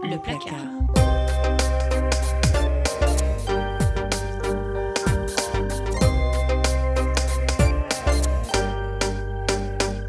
Le 0.00 0.18
placard. 0.20 0.58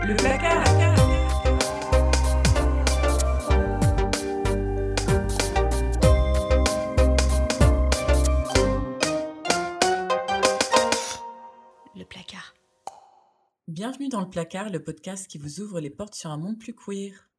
Le 0.06 0.16
placard. 0.16 0.64
Le 11.96 12.06
placard. 12.06 12.54
Bienvenue 13.68 14.10
dans 14.10 14.22
le 14.22 14.30
placard, 14.30 14.70
le 14.70 14.84
podcast 14.84 15.28
qui 15.28 15.38
vous 15.38 15.60
ouvre 15.60 15.80
les 15.80 15.90
portes 15.90 16.16
sur 16.16 16.30
un 16.32 16.38
monde 16.38 16.58
plus 16.58 16.74
queer. 16.74 17.30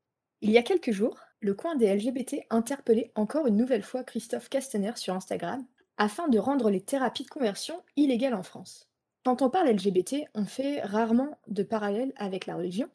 Il 0.40 0.50
y 0.50 0.58
a 0.58 0.62
quelques 0.62 0.90
jours, 0.92 1.18
le 1.44 1.52
coin 1.52 1.76
des 1.76 1.94
LGBT 1.94 2.36
interpellait 2.48 3.12
encore 3.14 3.46
une 3.46 3.58
nouvelle 3.58 3.82
fois 3.82 4.02
Christophe 4.02 4.48
Castaner 4.48 4.92
sur 4.96 5.14
Instagram 5.14 5.62
afin 5.98 6.26
de 6.28 6.38
rendre 6.38 6.70
les 6.70 6.80
thérapies 6.80 7.24
de 7.24 7.28
conversion 7.28 7.82
illégales 7.96 8.32
en 8.32 8.42
France. 8.42 8.88
Quand 9.26 9.42
on 9.42 9.50
parle 9.50 9.68
LGBT, 9.68 10.24
on 10.34 10.46
fait 10.46 10.80
rarement 10.80 11.36
de 11.48 11.62
parallèle 11.62 12.14
avec 12.16 12.46
la 12.46 12.56
religion, 12.56 12.88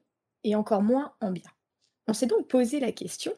et 0.44 0.56
encore 0.56 0.82
moins 0.82 1.14
en 1.22 1.30
bien. 1.30 1.52
On 2.08 2.14
s'est 2.14 2.26
donc 2.26 2.48
posé 2.48 2.80
la 2.80 2.92
question 2.92 3.34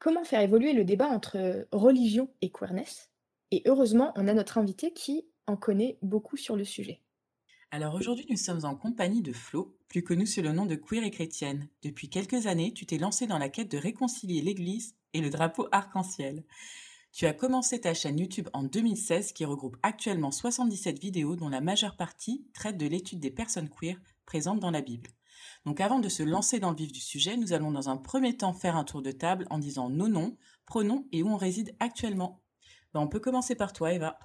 comment 0.00 0.24
faire 0.24 0.40
évoluer 0.40 0.72
le 0.72 0.84
débat 0.84 1.10
entre 1.10 1.68
religion 1.70 2.28
et 2.42 2.50
queerness? 2.50 3.08
Et 3.52 3.62
heureusement, 3.66 4.12
on 4.16 4.26
a 4.26 4.34
notre 4.34 4.58
invité 4.58 4.92
qui 4.92 5.28
en 5.46 5.56
connaît 5.56 5.96
beaucoup 6.02 6.36
sur 6.36 6.56
le 6.56 6.64
sujet. 6.64 7.00
Alors 7.72 7.94
aujourd'hui, 7.94 8.26
nous 8.30 8.36
sommes 8.36 8.64
en 8.64 8.76
compagnie 8.76 9.22
de 9.22 9.32
Flo, 9.32 9.76
plus 9.88 10.04
connue 10.04 10.26
sous 10.26 10.40
le 10.40 10.52
nom 10.52 10.66
de 10.66 10.76
Queer 10.76 11.02
et 11.02 11.10
Chrétienne. 11.10 11.68
Depuis 11.82 12.08
quelques 12.08 12.46
années, 12.46 12.72
tu 12.72 12.86
t'es 12.86 12.96
lancée 12.96 13.26
dans 13.26 13.38
la 13.38 13.48
quête 13.48 13.70
de 13.70 13.76
réconcilier 13.76 14.40
l'Église 14.40 14.94
et 15.14 15.20
le 15.20 15.30
drapeau 15.30 15.66
arc-en-ciel. 15.72 16.44
Tu 17.12 17.26
as 17.26 17.32
commencé 17.32 17.80
ta 17.80 17.92
chaîne 17.92 18.20
YouTube 18.20 18.48
en 18.52 18.62
2016 18.62 19.32
qui 19.32 19.44
regroupe 19.44 19.76
actuellement 19.82 20.30
77 20.30 21.00
vidéos 21.00 21.34
dont 21.34 21.48
la 21.48 21.60
majeure 21.60 21.96
partie 21.96 22.46
traite 22.54 22.78
de 22.78 22.86
l'étude 22.86 23.20
des 23.20 23.32
personnes 23.32 23.68
queer 23.68 23.96
présentes 24.26 24.60
dans 24.60 24.70
la 24.70 24.80
Bible. 24.80 25.10
Donc 25.64 25.80
avant 25.80 25.98
de 25.98 26.08
se 26.08 26.22
lancer 26.22 26.60
dans 26.60 26.70
le 26.70 26.76
vif 26.76 26.92
du 26.92 27.00
sujet, 27.00 27.36
nous 27.36 27.52
allons 27.52 27.72
dans 27.72 27.88
un 27.88 27.96
premier 27.96 28.36
temps 28.36 28.52
faire 28.52 28.76
un 28.76 28.84
tour 28.84 29.02
de 29.02 29.10
table 29.10 29.46
en 29.50 29.58
disant 29.58 29.90
nos 29.90 30.08
noms, 30.08 30.36
pronoms 30.66 31.08
et 31.10 31.24
où 31.24 31.28
on 31.28 31.36
réside 31.36 31.74
actuellement. 31.80 32.42
Ben, 32.94 33.00
on 33.00 33.08
peut 33.08 33.20
commencer 33.20 33.56
par 33.56 33.72
toi, 33.72 33.92
Eva. 33.92 34.18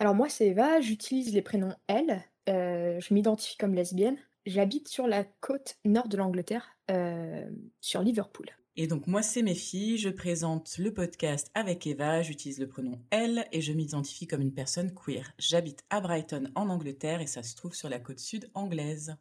Alors 0.00 0.14
moi, 0.14 0.30
c'est 0.30 0.46
Eva, 0.46 0.80
j'utilise 0.80 1.34
les 1.34 1.42
prénoms 1.42 1.74
elle, 1.86 2.24
euh, 2.48 2.98
je 3.00 3.12
m'identifie 3.12 3.58
comme 3.58 3.74
lesbienne. 3.74 4.16
J'habite 4.46 4.88
sur 4.88 5.06
la 5.06 5.24
côte 5.24 5.76
nord 5.84 6.08
de 6.08 6.16
l'Angleterre, 6.16 6.70
euh, 6.90 7.44
sur 7.82 8.00
Liverpool. 8.00 8.46
Et 8.76 8.86
donc 8.86 9.06
moi 9.06 9.20
c'est 9.20 9.42
mes 9.42 9.54
filles, 9.54 9.98
je 9.98 10.08
présente 10.08 10.78
le 10.78 10.94
podcast 10.94 11.50
avec 11.52 11.86
Eva, 11.86 12.22
j'utilise 12.22 12.60
le 12.60 12.66
pronom 12.66 12.98
elle 13.10 13.46
et 13.52 13.60
je 13.60 13.74
m'identifie 13.74 14.26
comme 14.26 14.40
une 14.40 14.54
personne 14.54 14.94
queer. 14.94 15.34
J'habite 15.38 15.84
à 15.90 16.00
Brighton 16.00 16.50
en 16.54 16.70
Angleterre 16.70 17.20
et 17.20 17.26
ça 17.26 17.42
se 17.42 17.54
trouve 17.54 17.74
sur 17.74 17.90
la 17.90 17.98
côte 17.98 18.20
sud 18.20 18.48
anglaise. 18.54 19.18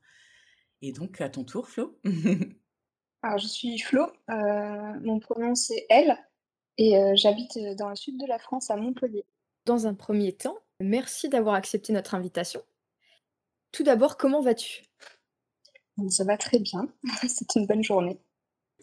Et 0.81 0.93
donc 0.93 1.19
à 1.19 1.27
ton 1.27 1.43
tour 1.43 1.67
Flo. 1.67 1.99
Alors, 3.21 3.37
je 3.37 3.47
suis 3.47 3.77
Flo, 3.79 4.03
euh, 4.29 4.93
mon 5.01 5.19
pronom 5.19 5.55
c'est 5.55 5.85
elle, 5.89 6.17
et 6.77 6.97
euh, 6.97 7.11
j'habite 7.15 7.59
dans 7.77 7.89
le 7.89 7.97
sud 7.97 8.17
de 8.17 8.25
la 8.25 8.39
France, 8.39 8.71
à 8.71 8.77
Montpellier. 8.77 9.25
Dans 9.65 9.87
un 9.87 9.93
premier 9.93 10.31
temps, 10.31 10.57
merci 10.79 11.29
d'avoir 11.29 11.55
accepté 11.55 11.93
notre 11.93 12.15
invitation. 12.15 12.61
Tout 13.71 13.83
d'abord, 13.83 14.17
comment 14.17 14.41
vas-tu? 14.41 14.83
Ça 16.09 16.23
va 16.23 16.37
très 16.37 16.59
bien, 16.59 16.87
c'est 17.27 17.55
une 17.55 17.65
bonne 17.65 17.83
journée. 17.83 18.19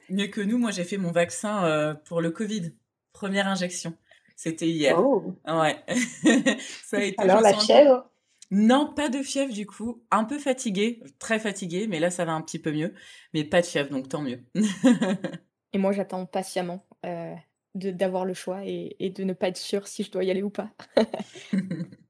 Mieux 0.08 0.28
que 0.28 0.40
nous, 0.40 0.58
moi 0.58 0.70
j'ai 0.70 0.84
fait 0.84 0.98
mon 0.98 1.10
vaccin 1.10 1.64
euh, 1.64 1.94
pour 1.94 2.20
le 2.20 2.30
Covid, 2.30 2.72
première 3.12 3.48
injection. 3.48 3.96
C'était 4.36 4.68
hier. 4.68 4.98
Oh, 5.00 5.34
Ouais. 5.46 5.82
ça 6.84 6.98
a 6.98 7.02
été 7.02 7.18
alors 7.18 7.40
la 7.40 7.54
fièvre, 7.54 8.10
Non, 8.50 8.92
pas 8.92 9.08
de 9.08 9.22
fièvre 9.22 9.52
du 9.52 9.66
coup. 9.66 10.04
Un 10.10 10.24
peu 10.24 10.38
fatiguée, 10.38 11.02
très 11.18 11.38
fatiguée, 11.40 11.86
mais 11.86 11.98
là 11.98 12.10
ça 12.10 12.26
va 12.26 12.32
un 12.32 12.42
petit 12.42 12.58
peu 12.58 12.70
mieux. 12.70 12.92
Mais 13.32 13.44
pas 13.44 13.62
de 13.62 13.66
fièvre, 13.66 13.90
donc 13.90 14.08
tant 14.08 14.20
mieux. 14.20 14.44
Et 15.72 15.78
moi, 15.78 15.92
j'attends 15.92 16.24
patiemment 16.24 16.86
euh, 17.04 17.34
d'avoir 17.76 18.24
le 18.24 18.34
choix 18.34 18.64
et, 18.64 18.96
et 18.98 19.10
de 19.10 19.24
ne 19.24 19.32
pas 19.32 19.48
être 19.48 19.56
sûre 19.56 19.86
si 19.86 20.02
je 20.02 20.10
dois 20.10 20.24
y 20.24 20.30
aller 20.30 20.42
ou 20.42 20.50
pas. 20.50 20.70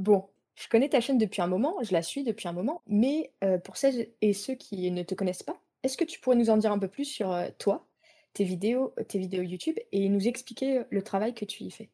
Bon, 0.00 0.30
je 0.54 0.66
connais 0.68 0.88
ta 0.88 1.00
chaîne 1.00 1.18
depuis 1.18 1.42
un 1.42 1.46
moment, 1.46 1.76
je 1.82 1.92
la 1.92 2.00
suis 2.00 2.24
depuis 2.24 2.48
un 2.48 2.52
moment, 2.52 2.80
mais 2.86 3.32
euh, 3.44 3.58
pour 3.58 3.76
celles 3.76 4.08
et 4.22 4.32
ceux 4.32 4.54
qui 4.54 4.90
ne 4.90 5.02
te 5.02 5.14
connaissent 5.14 5.42
pas, 5.42 5.60
est-ce 5.82 5.98
que 5.98 6.04
tu 6.04 6.18
pourrais 6.20 6.36
nous 6.36 6.48
en 6.48 6.56
dire 6.56 6.72
un 6.72 6.78
peu 6.78 6.88
plus 6.88 7.04
sur 7.04 7.30
euh, 7.32 7.48
toi, 7.58 7.86
tes 8.32 8.44
vidéos, 8.44 8.94
tes 9.08 9.18
vidéos 9.18 9.42
YouTube 9.42 9.76
et 9.92 10.08
nous 10.08 10.26
expliquer 10.26 10.84
le 10.88 11.02
travail 11.02 11.34
que 11.34 11.44
tu 11.44 11.64
y 11.64 11.70
fais? 11.70 11.90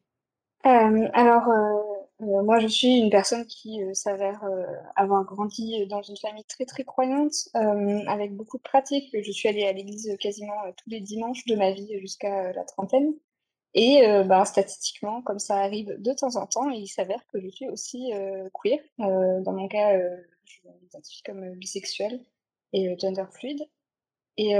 Euh, 0.65 1.09
alors, 1.13 1.49
euh, 2.21 2.43
moi, 2.43 2.59
je 2.59 2.67
suis 2.67 2.97
une 2.97 3.11
personne 3.11 3.45
qui 3.45 3.83
euh, 3.83 3.93
s'avère 3.93 4.43
euh, 4.43 4.65
avoir 4.95 5.23
grandi 5.23 5.85
dans 5.87 6.01
une 6.01 6.17
famille 6.17 6.45
très 6.45 6.65
très 6.65 6.83
croyante, 6.83 7.33
avec 7.53 8.35
beaucoup 8.35 8.57
de 8.57 8.63
pratiques. 8.63 9.15
Je 9.21 9.31
suis 9.31 9.47
allée 9.49 9.65
à 9.65 9.73
l'église 9.73 10.15
quasiment 10.19 10.55
tous 10.75 10.89
les 10.89 11.01
dimanches 11.01 11.45
de 11.45 11.55
ma 11.55 11.71
vie 11.71 11.99
jusqu'à 11.99 12.53
la 12.53 12.63
trentaine. 12.63 13.13
Et 13.73 14.01
ben, 14.25 14.43
statistiquement, 14.45 15.21
comme 15.21 15.37
ça 15.37 15.57
arrive 15.57 15.95
de 15.99 16.13
temps 16.13 16.35
en 16.35 16.47
temps, 16.47 16.69
il 16.71 16.87
s'avère 16.87 17.21
que 17.27 17.39
je 17.39 17.49
suis 17.49 17.67
aussi 17.69 18.11
queer. 18.53 18.79
Dans 18.97 19.53
mon 19.53 19.67
cas, 19.67 19.99
je 20.45 20.57
m'identifie 20.81 21.21
comme 21.23 21.51
bisexuelle 21.55 22.19
et 22.73 22.97
gender 22.97 23.25
fluide. 23.31 23.61
Et, 24.37 24.53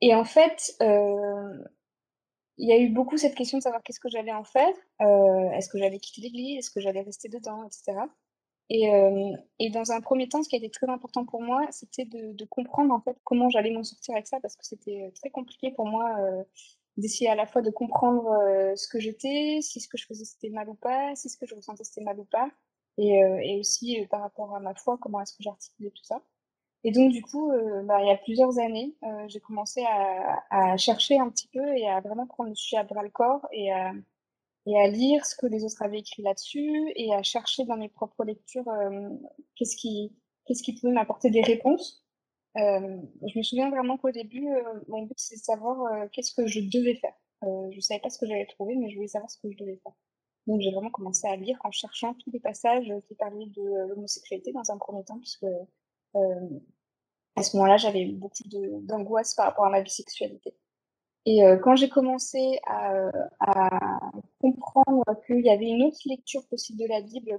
et 0.00 0.14
en 0.14 0.24
fait, 0.24 0.76
il 2.60 2.68
y 2.68 2.72
a 2.72 2.78
eu 2.78 2.90
beaucoup 2.90 3.16
cette 3.16 3.34
question 3.34 3.56
de 3.56 3.62
savoir 3.62 3.82
qu'est-ce 3.82 4.00
que 4.00 4.10
j'allais 4.10 4.32
en 4.32 4.44
faire. 4.44 4.74
Euh, 5.00 5.50
est-ce 5.52 5.70
que 5.70 5.78
j'allais 5.78 5.98
quitter 5.98 6.20
l'église? 6.20 6.58
Est-ce 6.58 6.70
que 6.70 6.80
j'allais 6.80 7.00
rester 7.00 7.30
dedans, 7.30 7.64
etc. 7.64 7.98
Et, 8.68 8.92
euh, 8.92 9.34
et 9.58 9.70
dans 9.70 9.92
un 9.92 10.00
premier 10.02 10.28
temps, 10.28 10.42
ce 10.42 10.48
qui 10.48 10.56
a 10.56 10.58
été 10.58 10.70
très 10.70 10.88
important 10.88 11.24
pour 11.24 11.42
moi, 11.42 11.66
c'était 11.70 12.04
de, 12.04 12.44
comprendre 12.44 12.92
en 12.92 13.00
fait 13.00 13.16
comment 13.24 13.48
j'allais 13.48 13.70
m'en 13.70 13.82
sortir 13.82 14.14
avec 14.14 14.26
ça, 14.26 14.40
parce 14.40 14.56
que 14.56 14.66
c'était 14.66 15.06
euh, 15.06 15.10
très 15.14 15.30
compliqué 15.30 15.70
pour 15.72 15.86
moi 15.86 16.14
d'essayer 16.96 17.30
à 17.30 17.34
la 17.34 17.46
fois 17.46 17.62
de 17.62 17.70
comprendre 17.70 18.28
ce 18.76 18.86
que 18.88 19.00
j'étais, 19.00 19.60
si 19.62 19.80
ce 19.80 19.88
que 19.88 19.96
je 19.96 20.06
faisais 20.06 20.24
c'était 20.24 20.50
mal 20.50 20.68
ou 20.68 20.74
pas, 20.74 21.14
si 21.16 21.30
ce 21.30 21.38
que 21.38 21.46
je 21.46 21.54
ressentais 21.54 21.84
c'était 21.84 22.02
mal 22.02 22.20
ou 22.20 22.24
pas, 22.24 22.50
et, 22.98 23.20
et 23.42 23.58
aussi 23.58 24.06
par 24.10 24.20
rapport 24.20 24.54
à 24.54 24.60
ma 24.60 24.74
foi, 24.74 24.98
comment 25.00 25.20
est-ce 25.20 25.32
que 25.32 25.42
j'articulais 25.42 25.90
tout 25.90 26.04
ça. 26.04 26.22
Et 26.84 26.92
donc, 26.92 27.12
du 27.12 27.22
coup, 27.22 27.50
euh, 27.52 27.82
bah, 27.82 28.02
il 28.02 28.08
y 28.08 28.10
a 28.10 28.16
plusieurs 28.16 28.58
années, 28.58 28.96
euh, 29.02 29.28
j'ai 29.28 29.40
commencé 29.40 29.84
à, 29.84 30.44
à 30.50 30.76
chercher 30.78 31.18
un 31.18 31.28
petit 31.30 31.48
peu 31.48 31.76
et 31.76 31.88
à 31.88 32.00
vraiment 32.00 32.26
prendre 32.26 32.48
le 32.50 32.54
sujet 32.54 32.78
à 32.78 32.84
bras 32.84 33.02
le 33.02 33.10
corps 33.10 33.46
et 33.52 33.70
à, 33.70 33.92
et 34.66 34.78
à 34.78 34.88
lire 34.88 35.24
ce 35.26 35.36
que 35.36 35.46
les 35.46 35.64
autres 35.64 35.82
avaient 35.82 36.00
écrit 36.00 36.22
là-dessus 36.22 36.92
et 36.96 37.14
à 37.14 37.22
chercher 37.22 37.64
dans 37.64 37.76
mes 37.76 37.88
propres 37.88 38.24
lectures 38.24 38.68
euh, 38.68 39.08
qu'est-ce 39.56 39.76
qui, 39.76 40.12
qu'est-ce 40.46 40.62
qui 40.62 40.74
pouvait 40.74 40.92
m'apporter 40.92 41.30
des 41.30 41.42
réponses. 41.42 42.04
Euh, 42.56 42.98
je 43.26 43.38
me 43.38 43.42
souviens 43.42 43.70
vraiment 43.70 43.96
qu'au 43.96 44.10
début, 44.10 44.48
euh, 44.48 44.62
mon 44.88 45.02
but 45.04 45.18
c'était 45.18 45.38
de 45.40 45.44
savoir 45.44 46.10
qu'est-ce 46.10 46.34
que 46.34 46.46
je 46.46 46.60
devais 46.60 46.96
faire. 46.96 47.14
Je 47.42 47.80
savais 47.80 48.00
pas 48.00 48.10
ce 48.10 48.18
que 48.18 48.26
j'allais 48.26 48.46
trouver, 48.46 48.76
mais 48.76 48.90
je 48.90 48.96
voulais 48.96 49.08
savoir 49.08 49.30
ce 49.30 49.38
que 49.38 49.50
je 49.50 49.56
devais 49.56 49.78
faire. 49.82 49.94
Donc 50.46 50.60
j'ai 50.60 50.72
vraiment 50.72 50.90
commencé 50.90 51.26
à 51.26 51.36
lire 51.36 51.58
en 51.64 51.70
cherchant 51.70 52.14
tous 52.14 52.30
les 52.30 52.40
passages 52.40 52.92
qui 53.06 53.14
parlaient 53.14 53.46
de 53.46 53.88
l'homosexualité 53.88 54.52
dans 54.52 54.70
un 54.70 54.78
premier 54.78 55.04
temps, 55.04 55.18
puisque 55.18 55.46
à 57.36 57.42
ce 57.42 57.56
moment-là, 57.56 57.76
j'avais 57.76 58.06
beaucoup 58.06 58.42
d'angoisse 58.82 59.34
par 59.34 59.46
rapport 59.46 59.64
à 59.66 59.70
ma 59.70 59.80
bisexualité. 59.82 60.54
Et 61.26 61.44
euh, 61.44 61.58
quand 61.58 61.76
j'ai 61.76 61.88
commencé 61.90 62.60
à, 62.66 62.94
euh, 62.94 63.12
comprendre 64.40 65.04
qu'il 65.26 65.40
y 65.44 65.50
avait 65.50 65.68
une 65.68 65.82
autre 65.84 65.98
lecture 66.06 66.46
possible 66.48 66.78
de 66.80 66.86
la 66.86 67.00
Bible, 67.02 67.38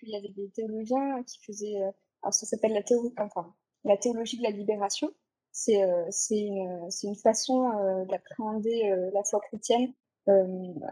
qu'il 0.00 0.08
y 0.10 0.16
avait 0.16 0.30
des 0.30 0.48
théologiens 0.50 1.22
qui 1.24 1.38
faisaient, 1.44 1.76
euh, 1.82 1.90
alors 2.22 2.34
ça 2.34 2.46
s'appelle 2.46 2.72
la, 2.72 2.82
théo- 2.82 3.12
enfin, 3.18 3.54
la 3.84 3.96
théologie 3.96 4.38
de 4.38 4.42
la 4.44 4.50
libération. 4.50 5.10
C'est 5.52 5.82
euh, 5.82 6.10
une, 6.30 6.88
une 7.04 7.16
façon 7.16 7.70
euh, 7.78 8.04
d'appréhender 8.06 8.90
euh, 8.90 9.10
la 9.14 9.24
foi 9.24 9.40
chrétienne 9.40 9.92
euh, 10.28 10.44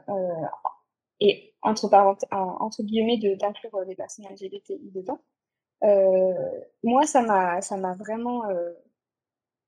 euh, 0.08 0.28
et 1.20 1.54
entre, 1.62 1.88
entre 2.32 2.82
guillemets 2.82 3.18
d'inclure 3.36 3.74
euh, 3.76 3.84
les 3.84 3.94
personnes 3.96 4.26
LGBTI 4.26 4.90
dedans. 4.94 5.18
Euh, 5.84 6.60
moi, 6.82 7.06
ça 7.06 7.22
m'a, 7.22 7.60
ça 7.62 7.76
m'a 7.76 7.94
vraiment, 7.94 8.48
euh, 8.48 8.72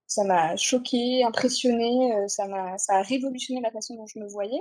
ça 0.07 0.25
m'a 0.25 0.57
choquée, 0.57 1.25
impressionnée, 1.25 2.15
euh, 2.15 2.29
ça 2.29 2.47
m'a, 2.49 2.79
ça 2.79 2.97
a 2.97 3.03
révolutionné 3.03 3.61
la 3.61 3.71
façon 3.71 3.97
dont 3.97 4.07
je 4.07 4.19
me 4.19 4.29
voyais. 4.29 4.61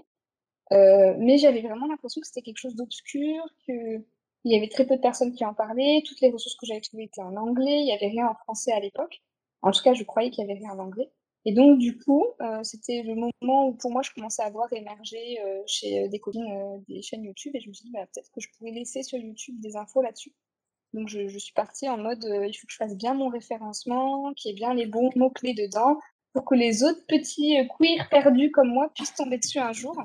Mais 0.72 1.38
j'avais 1.38 1.62
vraiment 1.62 1.88
l'impression 1.88 2.22
que 2.22 2.28
c'était 2.28 2.42
quelque 2.42 2.57
chose 2.57 2.75
d'obscur, 2.75 3.44
que 3.68 4.04
il 4.48 4.54
y 4.54 4.57
avait 4.57 4.69
très 4.69 4.86
peu 4.86 4.96
de 4.96 5.02
personnes 5.02 5.34
qui 5.34 5.44
en 5.46 5.54
parlaient, 5.56 6.04
toutes 6.06 6.22
les 6.22 6.30
ressources 6.30 6.56
que 6.56 6.68
j'avais 6.68 6.81
trouvées 6.81 7.06
étaient 7.06 7.22
en 7.22 7.36
anglais, 7.36 7.81
il 7.81 7.88
y 7.88 7.94
avait 7.94 8.08
rien 8.08 8.28
en 8.28 8.36
français 8.36 8.72
à 8.74 8.80
l'époque. 8.80 9.24
En 9.63 9.72
tout 9.72 9.81
cas, 9.84 9.94
je 9.96 10.04
croyais 10.04 10.30
qu'il 10.31 10.48
y 10.48 10.51
avait 10.51 10.60
rien 10.60 10.72
en 10.72 10.80
anglais. 10.80 11.12
Et 11.46 11.54
donc, 11.54 11.80
du 11.80 11.98
coup, 11.98 12.25
c'était 12.63 13.04
le 13.04 13.16
moment 13.16 13.68
où 13.68 13.74
pour 13.75 13.92
moi, 13.92 14.01
je 14.04 14.12
commençais 14.12 14.44
à 14.44 14.50
voir 14.51 14.72
émerger 14.74 15.40
chez 15.68 16.10
des 16.10 16.19
copines 16.19 16.84
des 16.88 17.01
chaînes 17.01 17.24
YouTube 17.24 17.56
et 17.56 17.60
je 17.62 17.69
me 17.69 17.74
suis 17.74 17.86
dit, 17.86 17.92
bah, 17.92 18.06
peut-être 18.13 18.31
que 18.31 18.42
je 18.42 18.50
pourrais 18.58 18.72
laisser 18.72 19.04
sur 19.04 19.18
YouTube 19.18 19.60
des 19.62 19.75
infos 19.78 20.01
là-dessus. 20.01 20.34
Donc, 20.95 21.09
je, 21.09 21.27
je 21.27 21.38
suis 21.38 21.53
partie 21.53 21.88
en 21.89 21.97
mode, 21.97 22.25
euh, 22.25 22.47
il 22.47 22.53
faut 22.53 22.65
que 22.68 22.74
je 22.74 22.77
fasse 22.77 22.95
bien 22.95 23.13
mon 23.13 23.30
référencement, 23.30 24.33
qu'il 24.33 24.51
y 24.51 24.53
ait 24.53 24.56
bien 24.56 24.74
les 24.74 24.86
bons 24.86 25.12
mots-clés 25.15 25.53
dedans, 25.53 26.00
pour 26.33 26.45
que 26.45 26.56
les 26.56 26.83
autres 26.83 27.06
petits 27.07 27.57
queers 27.77 28.09
perdus 28.09 28.51
comme 28.51 28.69
moi 28.69 28.92
puissent 28.95 29.13
tomber 29.13 29.38
dessus 29.38 29.59
un 29.59 29.74
jour. 29.74 29.95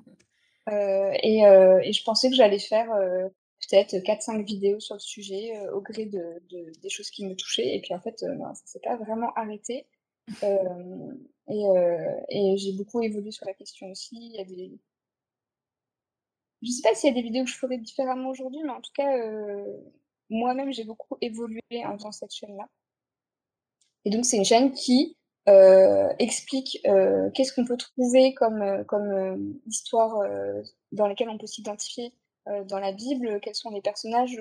et, 0.69 1.41
et, 1.41 1.93
je 1.93 2.05
pensais 2.05 2.29
que 2.29 2.37
j'allais 2.37 2.59
faire 2.59 2.89
peut-être 3.69 3.95
4-5 3.97 4.45
vidéos 4.45 4.81
sur 4.81 4.95
le 4.95 5.01
sujet 5.01 5.59
au 5.71 5.81
gré 5.81 6.07
de, 6.07 6.23
de, 6.51 6.73
des 6.81 6.89
choses 6.89 7.11
qui 7.11 7.27
me 7.27 7.35
touchaient. 7.35 7.75
Et 7.75 7.81
puis 7.81 7.95
en 7.95 8.01
fait, 8.01 8.19
ça 8.21 8.29
ne 8.29 8.55
s'est 8.65 8.81
pas 8.81 8.97
vraiment 8.97 9.33
arrêté. 9.35 9.87
et, 11.49 11.65
et 12.29 12.57
j'ai 12.59 12.73
beaucoup 12.75 13.03
évolué 13.03 13.33
sur 13.33 13.47
la 13.47 13.55
question 13.55 13.91
aussi. 13.91 14.17
Il 14.17 14.37
y 14.37 14.41
a 14.41 14.45
des, 14.45 14.79
je 16.63 16.71
sais 16.71 16.83
pas 16.83 16.95
s'il 16.95 17.09
y 17.09 17.13
a 17.13 17.15
des 17.15 17.23
vidéos 17.23 17.45
que 17.45 17.51
je 17.51 17.57
ferais 17.57 17.79
différemment 17.79 18.31
aujourd'hui, 18.31 18.61
mais 18.63 18.73
en 18.73 18.81
tout 18.81 18.93
cas, 18.95 19.17
euh, 19.19 19.79
moi-même, 20.31 20.73
j'ai 20.73 20.85
beaucoup 20.85 21.17
évolué 21.21 21.61
en 21.85 21.95
faisant 21.95 22.13
cette 22.13 22.33
chaîne-là. 22.33 22.67
Et 24.05 24.11
donc, 24.11 24.25
c'est 24.25 24.37
une 24.37 24.45
chaîne 24.45 24.73
qui 24.73 25.17
euh, 25.49 26.09
explique 26.19 26.81
euh, 26.87 27.31
qu'est-ce 27.31 27.53
qu'on 27.53 27.67
peut 27.67 27.77
trouver 27.77 28.35
comme, 28.35 28.85
comme 28.87 29.61
histoire 29.67 30.17
dans 30.93 31.07
lesquelles 31.07 31.29
on 31.29 31.39
peut 31.39 31.47
s'identifier 31.47 32.15
dans 32.67 32.79
la 32.79 32.93
Bible, 32.93 33.41
quels 33.41 33.55
sont 33.55 33.71
les 33.71 33.83
personnages 33.83 34.41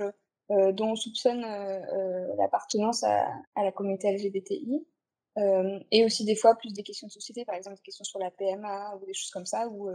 dont 0.50 0.92
on 0.92 0.96
soupçonne 0.96 1.42
l'appartenance 2.38 3.04
à, 3.04 3.28
à, 3.56 3.64
la 3.64 3.72
communauté 3.72 4.12
LGBTI. 4.12 4.88
et 5.92 6.06
aussi 6.06 6.26
des 6.26 6.36
fois 6.36 6.56
plus 6.56 6.74
des 6.74 6.84
questions 6.84 7.08
de 7.08 7.12
société, 7.12 7.44
par 7.46 7.56
exemple 7.56 7.76
des 7.76 7.84
questions 7.84 8.06
sur 8.06 8.20
la 8.20 8.32
PMA 8.32 8.96
ou 8.96 9.06
des 9.06 9.14
choses 9.14 9.32
comme 9.32 9.46
ça, 9.46 9.68
où 9.68 9.92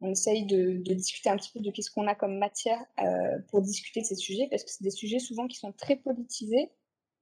on 0.00 0.10
essaye 0.10 0.44
de, 0.46 0.76
discuter 0.94 1.30
un 1.30 1.36
petit 1.36 1.50
peu 1.52 1.60
de 1.60 1.70
qu'est-ce 1.70 1.90
qu'on 1.90 2.06
a 2.06 2.14
comme 2.14 2.38
matière 2.38 2.84
euh, 3.00 3.38
pour 3.48 3.62
discuter 3.62 4.00
de 4.00 4.06
ces 4.06 4.16
sujets, 4.16 4.48
parce 4.50 4.64
que 4.64 4.70
c'est 4.70 4.84
des 4.84 4.90
sujets 4.90 5.18
souvent 5.18 5.46
qui 5.46 5.56
sont 5.56 5.72
très 5.72 5.96
politisés 5.96 6.70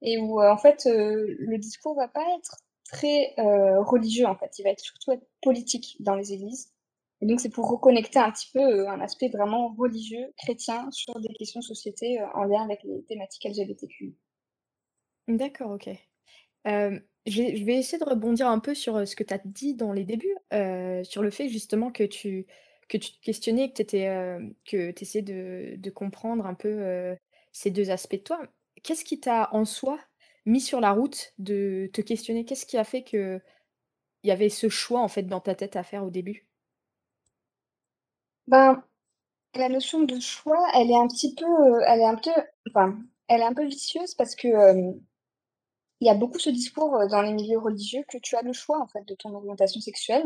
et 0.01 0.17
où 0.17 0.41
euh, 0.41 0.51
en 0.51 0.57
fait 0.57 0.85
euh, 0.85 1.35
le 1.39 1.57
discours 1.57 1.95
va 1.95 2.07
pas 2.07 2.25
être 2.37 2.57
très 2.85 3.33
religieux 3.37 4.27
en 4.27 4.35
fait, 4.35 4.59
il 4.59 4.63
va 4.63 4.69
être 4.69 4.81
surtout 4.81 5.13
être 5.13 5.25
politique 5.41 5.97
dans 6.01 6.15
les 6.15 6.33
églises. 6.33 6.73
Et 7.21 7.25
donc 7.25 7.39
c'est 7.39 7.49
pour 7.49 7.69
reconnecter 7.69 8.19
un 8.19 8.29
petit 8.31 8.49
peu 8.53 8.87
un 8.87 8.99
aspect 8.99 9.29
vraiment 9.29 9.73
religieux, 9.73 10.33
chrétien, 10.37 10.91
sur 10.91 11.19
des 11.21 11.33
questions 11.33 11.61
de 11.61 11.65
société 11.65 12.21
en 12.35 12.43
lien 12.43 12.63
avec 12.63 12.83
les 12.83 13.03
thématiques 13.05 13.45
LGBTQ. 13.45 14.15
D'accord, 15.27 15.71
ok. 15.71 15.89
Je 17.25 17.63
vais 17.63 17.77
essayer 17.77 17.97
de 17.97 18.09
rebondir 18.09 18.47
un 18.47 18.59
peu 18.59 18.75
sur 18.75 19.07
ce 19.07 19.15
que 19.15 19.23
tu 19.23 19.33
as 19.33 19.41
dit 19.45 19.75
dans 19.75 19.93
les 19.93 20.03
débuts, 20.03 20.35
sur 21.03 21.21
le 21.21 21.29
fait 21.29 21.49
justement 21.49 21.91
que 21.91 22.03
tu, 22.03 22.45
que 22.89 22.97
tu 22.97 23.13
te 23.13 23.21
questionnais, 23.21 23.71
que 23.71 23.83
tu 23.83 24.55
que 24.65 25.01
essayais 25.01 25.23
de, 25.23 25.89
comprendre 25.89 26.45
un 26.45 26.53
peu 26.53 27.15
ces 27.51 27.71
deux 27.71 27.91
aspects 27.91 28.15
de 28.15 28.17
toi. 28.17 28.41
Qu'est-ce 28.83 29.05
qui 29.05 29.19
t'a 29.19 29.49
en 29.53 29.65
soi 29.65 29.99
mis 30.45 30.59
sur 30.59 30.81
la 30.81 30.91
route 30.91 31.33
de 31.37 31.89
te 31.93 32.01
questionner? 32.01 32.45
Qu'est-ce 32.45 32.65
qui 32.65 32.77
a 32.77 32.83
fait 32.83 33.03
que 33.03 33.39
il 34.23 34.29
y 34.29 34.31
avait 34.31 34.49
ce 34.49 34.69
choix 34.69 35.01
en 35.01 35.07
fait 35.07 35.23
dans 35.23 35.39
ta 35.39 35.55
tête 35.55 35.75
à 35.75 35.83
faire 35.83 36.03
au 36.03 36.09
début? 36.09 36.47
Ben, 38.47 38.83
la 39.55 39.69
notion 39.69 40.01
de 40.01 40.19
choix, 40.19 40.67
elle 40.75 40.91
est 40.91 40.97
un 40.97 41.07
petit 41.07 41.35
peu, 41.35 41.81
elle 41.87 41.99
est 42.01 42.05
un 42.05 42.15
peu, 42.15 42.31
enfin, 42.69 42.97
elle 43.27 43.41
est 43.41 43.45
un 43.45 43.53
peu 43.53 43.65
vicieuse 43.65 44.15
parce 44.15 44.35
que 44.35 44.47
il 46.03 46.07
y 46.07 46.09
a 46.09 46.15
beaucoup 46.15 46.39
ce 46.39 46.49
discours 46.49 47.07
dans 47.09 47.21
les 47.21 47.31
milieux 47.31 47.59
religieux 47.59 48.03
que 48.09 48.17
tu 48.17 48.35
as 48.35 48.41
le 48.41 48.53
choix 48.53 48.79
en 48.81 48.87
fait 48.87 49.07
de 49.07 49.15
ton 49.15 49.33
orientation 49.33 49.79
sexuelle. 49.79 50.25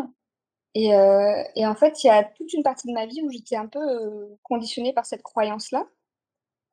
Et, 0.73 0.93
euh, 0.93 1.43
en 1.57 1.75
fait, 1.75 2.03
il 2.03 2.07
y 2.07 2.09
a 2.09 2.23
toute 2.23 2.53
une 2.53 2.63
partie 2.63 2.87
de 2.87 2.93
ma 2.93 3.05
vie 3.05 3.21
où 3.23 3.31
j'étais 3.31 3.55
un 3.55 3.67
peu 3.67 3.79
euh, 3.79 4.27
conditionnée 4.43 4.93
par 4.93 5.05
cette 5.05 5.23
croyance-là. 5.23 5.87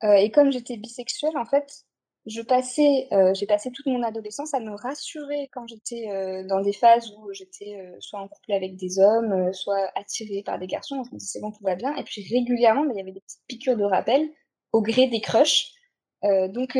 Euh, 0.05 0.15
et 0.15 0.31
comme 0.31 0.53
j'étais 0.53 0.77
bisexuelle, 0.77 1.37
en 1.39 1.47
fait, 1.47 1.85
je 2.27 2.43
passais, 2.43 3.09
j'ai 3.35 3.47
passé 3.47 3.71
toute 3.71 3.85
mon 3.87 4.03
adolescence 4.03 4.55
à 4.55 4.61
me 4.61 4.75
rassurer 4.75 5.51
quand 5.53 5.67
j'étais 5.69 6.45
dans 6.47 6.63
des 6.63 6.73
phases 6.73 7.13
où 7.19 7.31
j'étais 7.35 7.79
soit 8.01 8.19
en 8.19 8.29
couple 8.29 8.53
avec 8.53 8.77
des 8.77 8.99
hommes, 8.99 9.53
soit 9.53 9.91
attirée 9.95 10.43
par 10.43 10.59
des 10.59 10.67
garçons. 10.67 11.05
Je 11.05 11.11
me 11.15 11.19
disais 11.19 11.33
c'est 11.33 11.41
bon, 11.43 11.53
tout 11.53 11.63
va 11.63 11.75
bien. 11.75 11.95
Et 11.97 12.03
puis 12.03 12.27
régulièrement, 12.31 12.87
il 12.91 12.97
y 12.97 13.01
avait 13.01 13.13
des 13.13 13.21
petites 13.21 13.43
piqûres 13.47 13.77
de 13.77 13.85
rappel 13.85 14.27
au 14.73 14.81
gré 14.81 15.07
des 15.07 15.21
crushs. 15.21 15.75
donc 16.23 16.79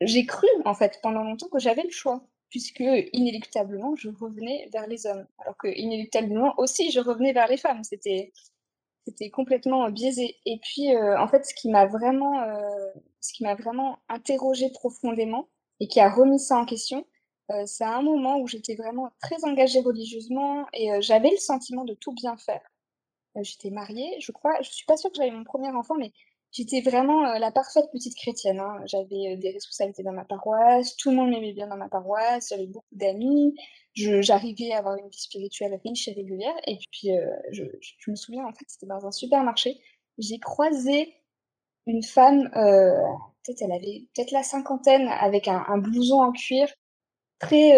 j'ai 0.00 0.26
cru 0.26 0.46
en 0.64 0.74
fait 0.74 0.98
pendant 1.02 1.22
longtemps 1.22 1.48
que 1.48 1.58
j'avais 1.58 1.82
le 1.82 1.90
choix 1.90 2.22
puisque 2.50 2.84
inéluctablement, 3.12 3.96
je 3.96 4.08
revenais 4.08 4.68
vers 4.72 4.86
les 4.86 5.06
hommes, 5.06 5.26
alors 5.38 5.56
que 5.56 5.68
inéluctablement 5.68 6.54
aussi, 6.58 6.90
je 6.90 7.00
revenais 7.00 7.32
vers 7.32 7.48
les 7.48 7.56
femmes. 7.56 7.82
C'était 7.82 8.32
c'était 9.06 9.30
complètement 9.30 9.88
biaisé. 9.90 10.36
Et 10.46 10.58
puis, 10.58 10.94
euh, 10.94 11.18
en 11.20 11.28
fait, 11.28 11.44
ce 11.46 11.54
qui 11.54 11.70
m'a 11.70 11.86
vraiment, 11.86 12.42
euh, 12.42 12.90
ce 13.20 13.32
qui 13.32 13.44
m'a 13.44 13.54
vraiment 13.54 13.98
interrogé 14.08 14.70
profondément 14.70 15.48
et 15.80 15.86
qui 15.86 16.00
a 16.00 16.10
remis 16.10 16.40
ça 16.40 16.56
en 16.58 16.64
question, 16.64 17.06
euh, 17.52 17.64
c'est 17.66 17.84
à 17.84 17.96
un 17.96 18.02
moment 18.02 18.38
où 18.38 18.48
j'étais 18.48 18.74
vraiment 18.74 19.10
très 19.20 19.44
engagée 19.44 19.80
religieusement 19.80 20.66
et 20.72 20.90
j'avais 21.00 21.30
le 21.30 21.36
sentiment 21.36 21.84
de 21.84 21.94
tout 21.94 22.12
bien 22.12 22.36
faire. 22.36 22.62
j'étais 23.42 23.70
mariée, 23.70 24.16
je 24.20 24.32
crois. 24.32 24.60
Je 24.62 24.70
suis 24.70 24.86
pas 24.86 24.96
sûre 24.96 25.10
que 25.10 25.16
j'avais 25.16 25.30
mon 25.30 25.44
premier 25.44 25.68
enfant, 25.70 25.94
mais 25.96 26.12
J'étais 26.52 26.80
vraiment 26.80 27.26
euh, 27.26 27.38
la 27.38 27.50
parfaite 27.50 27.86
petite 27.92 28.16
chrétienne. 28.16 28.60
Hein. 28.60 28.80
J'avais 28.86 29.34
euh, 29.34 29.36
des 29.36 29.50
responsabilités 29.50 30.02
dans 30.02 30.12
ma 30.12 30.24
paroisse, 30.24 30.96
tout 30.96 31.10
le 31.10 31.16
monde 31.16 31.30
m'aimait 31.30 31.52
bien 31.52 31.66
dans 31.66 31.76
ma 31.76 31.88
paroisse, 31.88 32.48
j'avais 32.50 32.66
beaucoup 32.66 32.86
d'amis, 32.92 33.54
j'arrivais 33.94 34.72
à 34.72 34.78
avoir 34.78 34.96
une 34.96 35.08
vie 35.08 35.18
spirituelle 35.18 35.78
riche 35.84 36.08
et 36.08 36.12
régulière. 36.12 36.54
Et 36.66 36.78
puis, 36.92 37.16
euh, 37.16 37.26
je, 37.52 37.64
je, 37.80 38.10
me 38.10 38.16
souviens, 38.16 38.46
en 38.46 38.52
fait, 38.52 38.64
c'était 38.68 38.86
dans 38.86 39.06
un 39.06 39.12
supermarché, 39.12 39.78
j'ai 40.18 40.38
croisé 40.38 41.14
une 41.86 42.02
femme, 42.02 42.50
peut-être 42.50 43.62
elle 43.62 43.72
avait 43.72 44.06
peut-être 44.14 44.32
la 44.32 44.42
cinquantaine, 44.42 45.08
avec 45.08 45.46
un, 45.48 45.64
un, 45.68 45.78
blouson 45.78 46.20
en 46.20 46.32
cuir, 46.32 46.68
très 47.38 47.76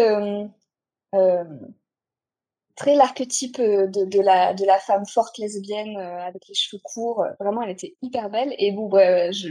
très 2.79 2.95
l'archétype 2.95 3.59
euh, 3.59 3.87
de, 3.89 4.21
la, 4.21 4.79
femme 4.79 5.05
forte 5.05 5.37
lesbienne 5.39 5.97
euh, 5.97 6.21
avec 6.21 6.47
les 6.49 6.55
cheveux 6.55 6.81
courts. 6.83 7.27
Vraiment, 7.41 7.63
elle 7.63 7.71
était 7.71 7.97
hyper 8.03 8.31
belle. 8.31 8.55
Et 8.59 8.71
bon, 8.73 8.89
bah, 8.89 9.33
je, 9.33 9.49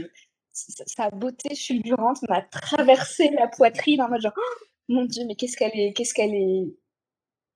sa 0.52 1.10
beauté 1.10 1.54
fulgurante 1.54 2.22
m'a 2.28 2.42
traversé 2.42 3.30
la 3.30 3.46
poitrine 3.46 4.02
en 4.02 4.08
mode 4.08 4.22
genre, 4.22 4.32
oh, 4.36 4.64
mon 4.88 5.04
Dieu, 5.04 5.24
mais 5.26 5.36
qu'est-ce 5.36 5.56
qu'elle 5.56 5.78
est, 5.78 5.92
qu'est-ce 5.92 6.14
qu'elle 6.14 6.34
est, 6.34 6.74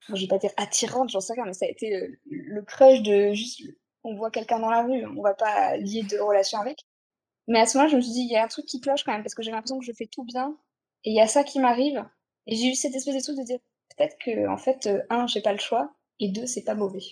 je 0.08 0.20
vais 0.20 0.28
pas 0.28 0.38
dire 0.38 0.52
attirante, 0.58 1.10
j'en 1.10 1.20
sais 1.20 1.32
rien, 1.32 1.44
mais 1.46 1.54
ça 1.54 1.64
a 1.64 1.68
été 1.68 1.90
le, 1.90 2.18
le 2.26 2.62
crush 2.62 3.02
de 3.02 3.32
juste, 3.32 3.62
on 4.04 4.14
voit 4.14 4.30
quelqu'un 4.30 4.58
dans 4.58 4.70
la 4.70 4.82
rue, 4.82 5.06
on 5.06 5.22
va 5.22 5.34
pas 5.34 5.76
lier 5.78 6.02
de 6.02 6.18
relation 6.18 6.58
avec. 6.58 6.78
Mais 7.48 7.60
à 7.60 7.66
ce 7.66 7.78
moment-là, 7.78 7.90
je 7.90 7.96
me 7.96 8.02
suis 8.02 8.12
dit, 8.12 8.20
il 8.20 8.32
y 8.32 8.36
a 8.36 8.44
un 8.44 8.48
truc 8.48 8.66
qui 8.66 8.80
cloche 8.80 9.04
quand 9.04 9.12
même, 9.12 9.22
parce 9.22 9.34
que 9.34 9.42
j'ai 9.42 9.50
l'impression 9.50 9.78
que 9.78 9.84
je 9.84 9.92
fais 9.92 10.06
tout 10.06 10.24
bien, 10.24 10.56
et 11.04 11.10
il 11.10 11.16
y 11.16 11.20
a 11.20 11.26
ça 11.26 11.44
qui 11.44 11.60
m'arrive. 11.60 12.04
Et 12.46 12.56
j'ai 12.56 12.68
eu 12.68 12.74
cette 12.74 12.94
espèce 12.94 13.16
de 13.16 13.22
truc 13.22 13.38
de 13.38 13.44
dire, 13.44 13.58
peut-être 13.96 14.16
que, 14.18 14.48
en 14.48 14.56
fait, 14.56 14.86
euh, 14.86 15.02
un, 15.10 15.26
j'ai 15.26 15.42
pas 15.42 15.52
le 15.52 15.58
choix, 15.58 15.94
et 16.20 16.28
deux, 16.28 16.46
c'est 16.46 16.64
pas 16.64 16.74
mauvais. 16.74 17.02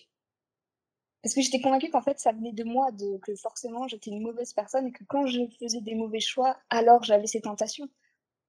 Parce 1.23 1.35
que 1.35 1.43
j'étais 1.43 1.61
convaincue 1.61 1.91
qu'en 1.91 2.03
fait, 2.03 2.19
ça 2.19 2.33
venait 2.33 2.53
de 2.53 2.65
moi, 2.65 2.91
de, 2.93 3.19
que 3.19 3.35
forcément 3.37 3.87
j'étais 3.89 4.11
une 4.11 4.23
mauvaise 4.23 4.53
personne 4.55 4.87
et 4.87 4.93
que 4.93 5.05
quand 5.05 5.27
je 5.27 5.41
faisais 5.59 5.81
des 5.83 5.95
mauvais 5.95 6.21
choix, 6.21 6.57
alors 6.71 7.03
j'avais 7.05 7.27
ces 7.27 7.43
tentations. 7.43 7.89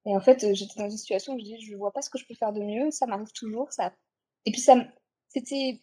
Et 0.06 0.16
en 0.16 0.20
fait, 0.20 0.44
euh, 0.44 0.54
j'étais 0.54 0.80
dans 0.80 0.88
une 0.88 0.96
situation 0.96 1.34
où 1.34 1.38
je 1.38 1.44
disais, 1.44 1.58
je 1.60 1.76
vois 1.76 1.92
pas 1.92 2.02
ce 2.02 2.10
que 2.10 2.18
je 2.18 2.26
peux 2.26 2.34
faire 2.34 2.52
de 2.52 2.60
mieux, 2.60 2.90
ça 2.90 3.06
m'arrive 3.06 3.32
toujours, 3.32 3.72
ça. 3.72 3.92
Et 4.46 4.52
puis 4.52 4.60
ça, 4.60 4.76
c'était 5.28 5.80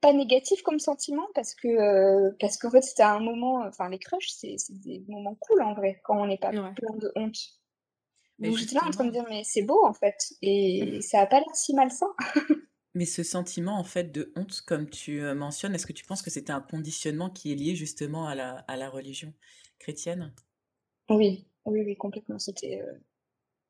pas 0.00 0.12
négatif 0.12 0.62
comme 0.62 0.78
sentiment 0.78 1.26
parce 1.34 1.54
que 1.54 1.68
euh, 1.68 2.30
parce 2.38 2.58
qu'en 2.58 2.70
fait 2.70 2.82
c'était 2.82 3.04
un 3.04 3.20
moment, 3.20 3.64
enfin 3.66 3.88
les 3.88 3.98
crushs, 3.98 4.32
c'est 4.32 4.56
des 4.70 5.02
moments 5.08 5.34
cool 5.36 5.62
en 5.62 5.72
vrai 5.72 6.00
quand 6.04 6.20
on 6.20 6.26
n'est 6.26 6.36
pas 6.36 6.50
plein 6.50 6.96
de 6.96 7.10
honte. 7.16 7.38
Donc 8.38 8.56
j'étais 8.56 8.74
là 8.74 8.82
en 8.86 8.90
train 8.90 9.04
de 9.04 9.10
dire, 9.10 9.24
mais 9.28 9.42
c'est 9.44 9.62
beau 9.62 9.84
en 9.84 9.94
fait, 9.94 10.34
et 10.42 11.00
ça 11.02 11.20
a 11.20 11.26
pas 11.26 11.38
l'air 11.38 11.54
si 11.54 11.74
malsain. 11.74 12.12
mais 12.94 13.04
ce 13.04 13.22
sentiment 13.22 13.78
en 13.78 13.84
fait 13.84 14.12
de 14.12 14.32
honte, 14.36 14.62
comme 14.66 14.88
tu 14.88 15.20
euh, 15.20 15.34
mentionnes, 15.34 15.74
est-ce 15.74 15.86
que 15.86 15.92
tu 15.92 16.04
penses 16.04 16.22
que 16.22 16.30
c'était 16.30 16.52
un 16.52 16.60
conditionnement 16.60 17.30
qui 17.30 17.52
est 17.52 17.56
lié 17.56 17.74
justement 17.74 18.26
à 18.26 18.34
la, 18.34 18.58
à 18.68 18.76
la 18.76 18.88
religion 18.88 19.32
chrétienne? 19.78 20.32
Oui, 21.10 21.46
oui, 21.64 21.82
oui, 21.84 21.96
complètement. 21.96 22.38
C'était 22.38 22.82
euh, 22.82 22.92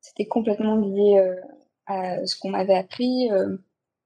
c'était 0.01 0.27
complètement 0.27 0.75
lié 0.75 1.17
euh, 1.17 1.41
à 1.85 2.25
ce 2.25 2.37
qu'on 2.37 2.49
m'avait 2.49 2.75
appris. 2.75 3.29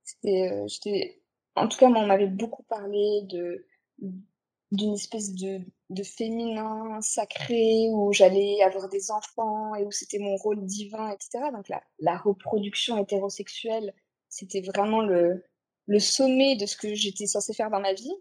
c'était, 0.04 0.64
j'étais, 0.68 1.22
en 1.56 1.68
tout 1.68 1.78
cas, 1.78 1.90
moi, 1.90 2.02
on 2.02 2.08
m'avait 2.08 2.28
beaucoup 2.28 2.64
parlé 2.64 3.22
de 3.30 3.66
d'une 4.72 4.94
espèce 4.94 5.34
de, 5.34 5.62
de 5.90 6.04
féminin 6.04 7.00
sacré 7.02 7.90
où 7.92 8.14
j'allais 8.14 8.62
avoir 8.64 8.88
des 8.90 9.12
enfants 9.12 9.74
et 9.76 9.84
où 9.86 9.92
c'était 9.92 10.20
mon 10.20 10.36
rôle 10.36 10.64
divin, 10.66 11.10
etc. 11.10 11.52
Donc 11.52 11.70
la, 11.70 11.82
la 12.00 12.18
reproduction 12.18 12.98
hétérosexuelle, 12.98 13.94
c'était 14.30 14.62
vraiment 14.62 15.02
le, 15.02 15.44
le 15.88 16.00
sommet 16.00 16.56
de 16.56 16.66
ce 16.68 16.78
que 16.78 16.94
j'étais 16.94 17.26
censée 17.28 17.54
faire 17.54 17.72
dans 17.72 17.80
ma 17.82 17.94
vie. 17.94 18.14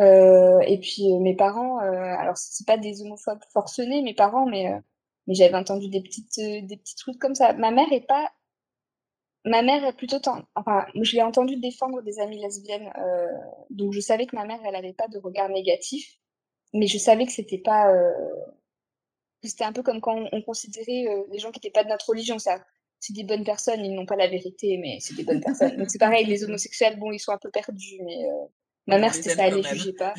Euh, 0.00 0.60
et 0.60 0.78
puis 0.78 1.12
euh, 1.12 1.18
mes 1.18 1.34
parents, 1.34 1.80
euh, 1.82 1.92
alors 1.92 2.36
c'est 2.36 2.66
pas 2.66 2.76
des 2.78 3.02
homophobes 3.02 3.42
forcenés, 3.52 4.00
mes 4.02 4.14
parents, 4.14 4.46
mais 4.46 4.72
euh, 4.72 4.78
mais 5.26 5.34
j'avais 5.34 5.56
entendu 5.56 5.88
des 5.88 6.00
petites 6.02 6.38
euh, 6.38 6.60
des 6.62 6.76
petits 6.76 6.94
trucs 6.94 7.18
comme 7.18 7.34
ça. 7.34 7.52
Ma 7.54 7.72
mère 7.72 7.92
est 7.92 8.06
pas 8.06 8.30
Ma 9.48 9.62
mère 9.62 9.84
est 9.84 9.94
plutôt 9.94 10.18
enfin, 10.54 10.86
je 10.94 11.16
l'ai 11.16 11.22
entendu 11.22 11.56
défendre 11.56 12.02
des 12.02 12.20
amies 12.20 12.40
lesbiennes, 12.40 12.92
euh, 12.98 13.26
donc 13.70 13.92
je 13.92 14.00
savais 14.00 14.26
que 14.26 14.36
ma 14.36 14.44
mère, 14.44 14.60
elle 14.64 14.76
avait 14.76 14.92
pas 14.92 15.08
de 15.08 15.18
regard 15.18 15.48
négatif, 15.48 16.18
mais 16.74 16.86
je 16.86 16.98
savais 16.98 17.24
que 17.24 17.32
c'était 17.32 17.58
pas, 17.58 17.90
euh, 17.90 18.12
c'était 19.42 19.64
un 19.64 19.72
peu 19.72 19.82
comme 19.82 20.00
quand 20.02 20.28
on, 20.32 20.42
considérait 20.42 21.06
euh, 21.08 21.24
les 21.32 21.38
gens 21.38 21.50
qui 21.50 21.58
étaient 21.58 21.70
pas 21.70 21.82
de 21.82 21.88
notre 21.88 22.10
religion, 22.10 22.38
ça. 22.38 22.62
c'est 23.00 23.14
des 23.14 23.24
bonnes 23.24 23.44
personnes, 23.44 23.82
ils 23.84 23.94
n'ont 23.94 24.06
pas 24.06 24.16
la 24.16 24.28
vérité, 24.28 24.76
mais 24.76 24.98
c'est 25.00 25.14
des 25.14 25.24
bonnes 25.24 25.40
personnes. 25.40 25.76
Donc 25.78 25.88
c'est 25.88 25.98
pareil, 25.98 26.26
les 26.26 26.44
homosexuels, 26.44 26.98
bon, 26.98 27.10
ils 27.12 27.18
sont 27.18 27.32
un 27.32 27.38
peu 27.38 27.50
perdus, 27.50 28.02
mais 28.04 28.26
euh, 28.26 28.46
ma 28.86 28.98
mère, 28.98 29.14
c'était 29.14 29.30
ça, 29.30 29.46
elle 29.46 29.54
les 29.54 29.62
jugeait 29.62 29.94
pas. 29.94 30.12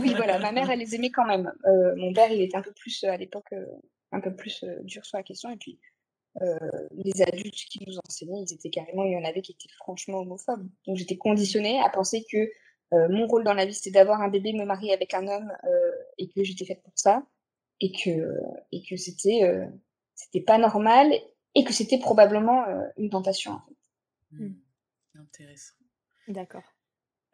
oui, 0.00 0.14
voilà, 0.16 0.40
ma 0.40 0.50
mère, 0.50 0.68
elle 0.68 0.80
les 0.80 0.96
aimait 0.96 1.10
quand 1.10 1.26
même. 1.26 1.52
Mon 1.96 2.12
père, 2.12 2.32
il 2.32 2.42
était 2.42 2.56
un 2.56 2.62
peu 2.62 2.72
plus, 2.72 3.04
à 3.04 3.16
l'époque, 3.16 3.54
un 4.10 4.20
peu 4.20 4.34
plus 4.34 4.64
dur 4.82 5.04
sur 5.04 5.16
la 5.16 5.22
question, 5.22 5.48
et 5.50 5.56
puis 5.56 5.78
les 6.92 7.22
adultes 7.22 7.54
qui 7.54 7.84
nous 7.86 7.98
enseignaient, 8.06 8.42
ils 8.46 8.54
étaient 8.54 8.70
carrément, 8.70 9.04
il 9.04 9.12
y 9.12 9.16
en 9.16 9.24
avait 9.24 9.42
qui 9.42 9.52
étaient 9.52 9.72
franchement 9.76 10.18
homophobes. 10.18 10.68
Donc 10.86 10.96
j'étais 10.96 11.16
conditionnée 11.16 11.80
à 11.80 11.88
penser 11.88 12.24
que 12.30 12.50
mon 13.10 13.26
rôle 13.26 13.44
dans 13.44 13.54
la 13.54 13.66
vie, 13.66 13.74
c'était 13.74 13.90
d'avoir 13.90 14.20
un 14.22 14.28
bébé, 14.28 14.52
me 14.52 14.64
marier 14.64 14.92
avec 14.92 15.14
un 15.14 15.26
homme, 15.26 15.52
et 16.16 16.28
que 16.28 16.44
j'étais 16.44 16.64
faite 16.64 16.82
pour 16.82 16.96
ça, 16.96 17.22
et 17.80 17.92
que, 17.92 18.40
et 18.72 18.82
que 18.82 18.96
c'était, 18.96 19.68
c'était 20.14 20.44
pas 20.44 20.58
normal, 20.58 21.12
et 21.54 21.64
que 21.64 21.72
c'était 21.72 21.98
probablement 21.98 22.64
une 22.96 23.10
tentation. 23.10 23.52
En 23.52 23.60
fait. 23.66 24.36
Mmh. 24.44 24.54
Intéressant. 25.20 25.74
D'accord 26.28 26.77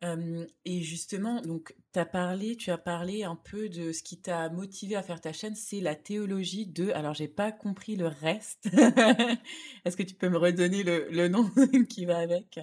et 0.02 0.82
justement, 0.82 1.40
donc, 1.40 1.74
as 1.94 2.04
parlé, 2.04 2.56
tu 2.56 2.70
as 2.70 2.78
parlé 2.78 3.24
un 3.24 3.36
peu 3.36 3.68
de 3.68 3.92
ce 3.92 4.02
qui 4.02 4.20
t'a 4.20 4.50
motivé 4.50 4.96
à 4.96 5.02
faire 5.02 5.20
ta 5.20 5.32
chaîne, 5.32 5.54
c'est 5.54 5.80
la 5.80 5.94
théologie 5.94 6.66
de. 6.66 6.90
Alors, 6.90 7.14
j'ai 7.14 7.28
pas 7.28 7.52
compris 7.52 7.96
le 7.96 8.08
reste. 8.08 8.66
Est-ce 9.84 9.96
que 9.96 10.02
tu 10.02 10.14
peux 10.14 10.28
me 10.28 10.36
redonner 10.36 10.82
le, 10.82 11.28
nom 11.28 11.50
qui 11.88 12.04
va 12.04 12.18
avec? 12.18 12.60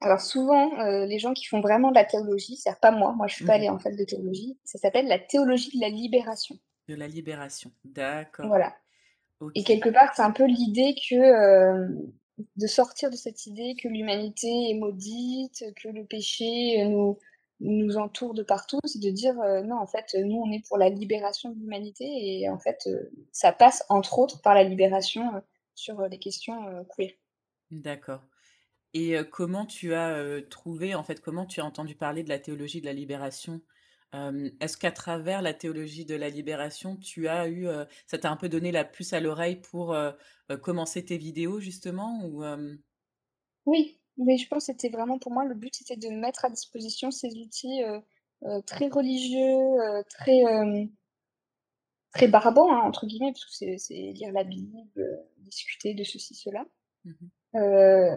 Alors, 0.00 0.20
souvent, 0.20 0.70
les 1.04 1.18
gens 1.18 1.34
qui 1.34 1.44
font 1.44 1.60
vraiment 1.60 1.90
de 1.90 1.96
la 1.96 2.04
théologie, 2.04 2.56
c'est 2.56 2.78
pas 2.80 2.90
moi, 2.90 3.12
moi 3.14 3.26
je 3.26 3.34
suis 3.34 3.44
pas 3.44 3.52
mmh 3.52 3.56
allée 3.56 3.68
en 3.68 3.78
fait 3.78 3.92
de 3.92 4.04
théologie, 4.04 4.58
ça 4.64 4.78
s'appelle 4.78 5.08
la 5.08 5.18
théologie 5.18 5.76
de 5.76 5.80
la 5.80 5.88
libération. 5.88 6.58
De 6.88 6.94
la 6.94 7.08
libération, 7.08 7.70
d'accord. 7.84 8.46
Voilà. 8.46 8.74
Et 9.54 9.64
quelque 9.64 9.90
part, 9.90 10.14
c'est 10.14 10.22
un 10.22 10.30
peu 10.30 10.46
l'idée 10.46 10.94
que 11.08 11.16
de 12.56 12.66
sortir 12.66 13.10
de 13.10 13.16
cette 13.16 13.46
idée 13.46 13.74
que 13.80 13.88
l'humanité 13.88 14.70
est 14.70 14.74
maudite, 14.74 15.64
que 15.76 15.88
le 15.88 16.04
péché 16.04 16.82
euh, 16.82 16.88
nous, 16.88 17.18
nous 17.60 17.96
entoure 17.96 18.34
de 18.34 18.42
partout, 18.42 18.78
c'est 18.84 19.00
de 19.00 19.10
dire 19.10 19.38
euh, 19.40 19.62
non, 19.62 19.76
en 19.76 19.86
fait, 19.86 20.14
nous, 20.18 20.36
on 20.36 20.52
est 20.52 20.66
pour 20.66 20.78
la 20.78 20.88
libération 20.88 21.50
de 21.50 21.58
l'humanité 21.58 22.04
et 22.04 22.48
en 22.48 22.58
fait, 22.58 22.86
euh, 22.86 23.10
ça 23.32 23.52
passe 23.52 23.84
entre 23.88 24.18
autres 24.18 24.42
par 24.42 24.54
la 24.54 24.64
libération 24.64 25.42
sur 25.74 26.00
les 26.08 26.18
questions 26.18 26.84
queer. 26.96 27.12
D'accord. 27.70 28.22
Et 28.94 29.14
comment 29.30 29.66
tu 29.66 29.92
as 29.92 30.40
trouvé, 30.48 30.94
en 30.94 31.02
fait, 31.02 31.20
comment 31.20 31.44
tu 31.44 31.60
as 31.60 31.66
entendu 31.66 31.94
parler 31.94 32.22
de 32.22 32.30
la 32.30 32.38
théologie 32.38 32.80
de 32.80 32.86
la 32.86 32.94
libération? 32.94 33.60
Est-ce 34.12 34.76
qu'à 34.76 34.92
travers 34.92 35.42
la 35.42 35.52
théologie 35.52 36.04
de 36.04 36.14
la 36.14 36.30
libération, 36.30 36.96
tu 36.96 37.28
as 37.28 37.48
eu, 37.48 37.66
ça 38.06 38.18
t'a 38.18 38.30
un 38.30 38.36
peu 38.36 38.48
donné 38.48 38.72
la 38.72 38.84
puce 38.84 39.12
à 39.12 39.20
l'oreille 39.20 39.56
pour 39.56 39.96
commencer 40.62 41.04
tes 41.04 41.18
vidéos 41.18 41.60
justement 41.60 42.24
ou 42.24 42.42
Oui, 43.66 44.00
mais 44.16 44.38
je 44.38 44.48
pense 44.48 44.66
que 44.66 44.72
c'était 44.72 44.88
vraiment 44.88 45.18
pour 45.18 45.32
moi 45.32 45.44
le 45.44 45.54
but, 45.54 45.74
c'était 45.74 45.96
de 45.96 46.08
mettre 46.08 46.44
à 46.44 46.50
disposition 46.50 47.10
ces 47.10 47.36
outils 47.38 47.82
très 48.66 48.88
religieux, 48.88 49.76
très 50.08 50.42
très 52.12 52.28
barbants 52.28 52.72
hein, 52.72 52.80
entre 52.80 53.06
guillemets, 53.06 53.32
parce 53.32 53.44
que 53.44 53.76
c'est 53.76 54.12
lire 54.12 54.32
la 54.32 54.44
Bible, 54.44 54.78
discuter 55.38 55.94
de 55.94 56.04
ceci 56.04 56.34
cela. 56.34 56.64
Mmh 57.04 57.26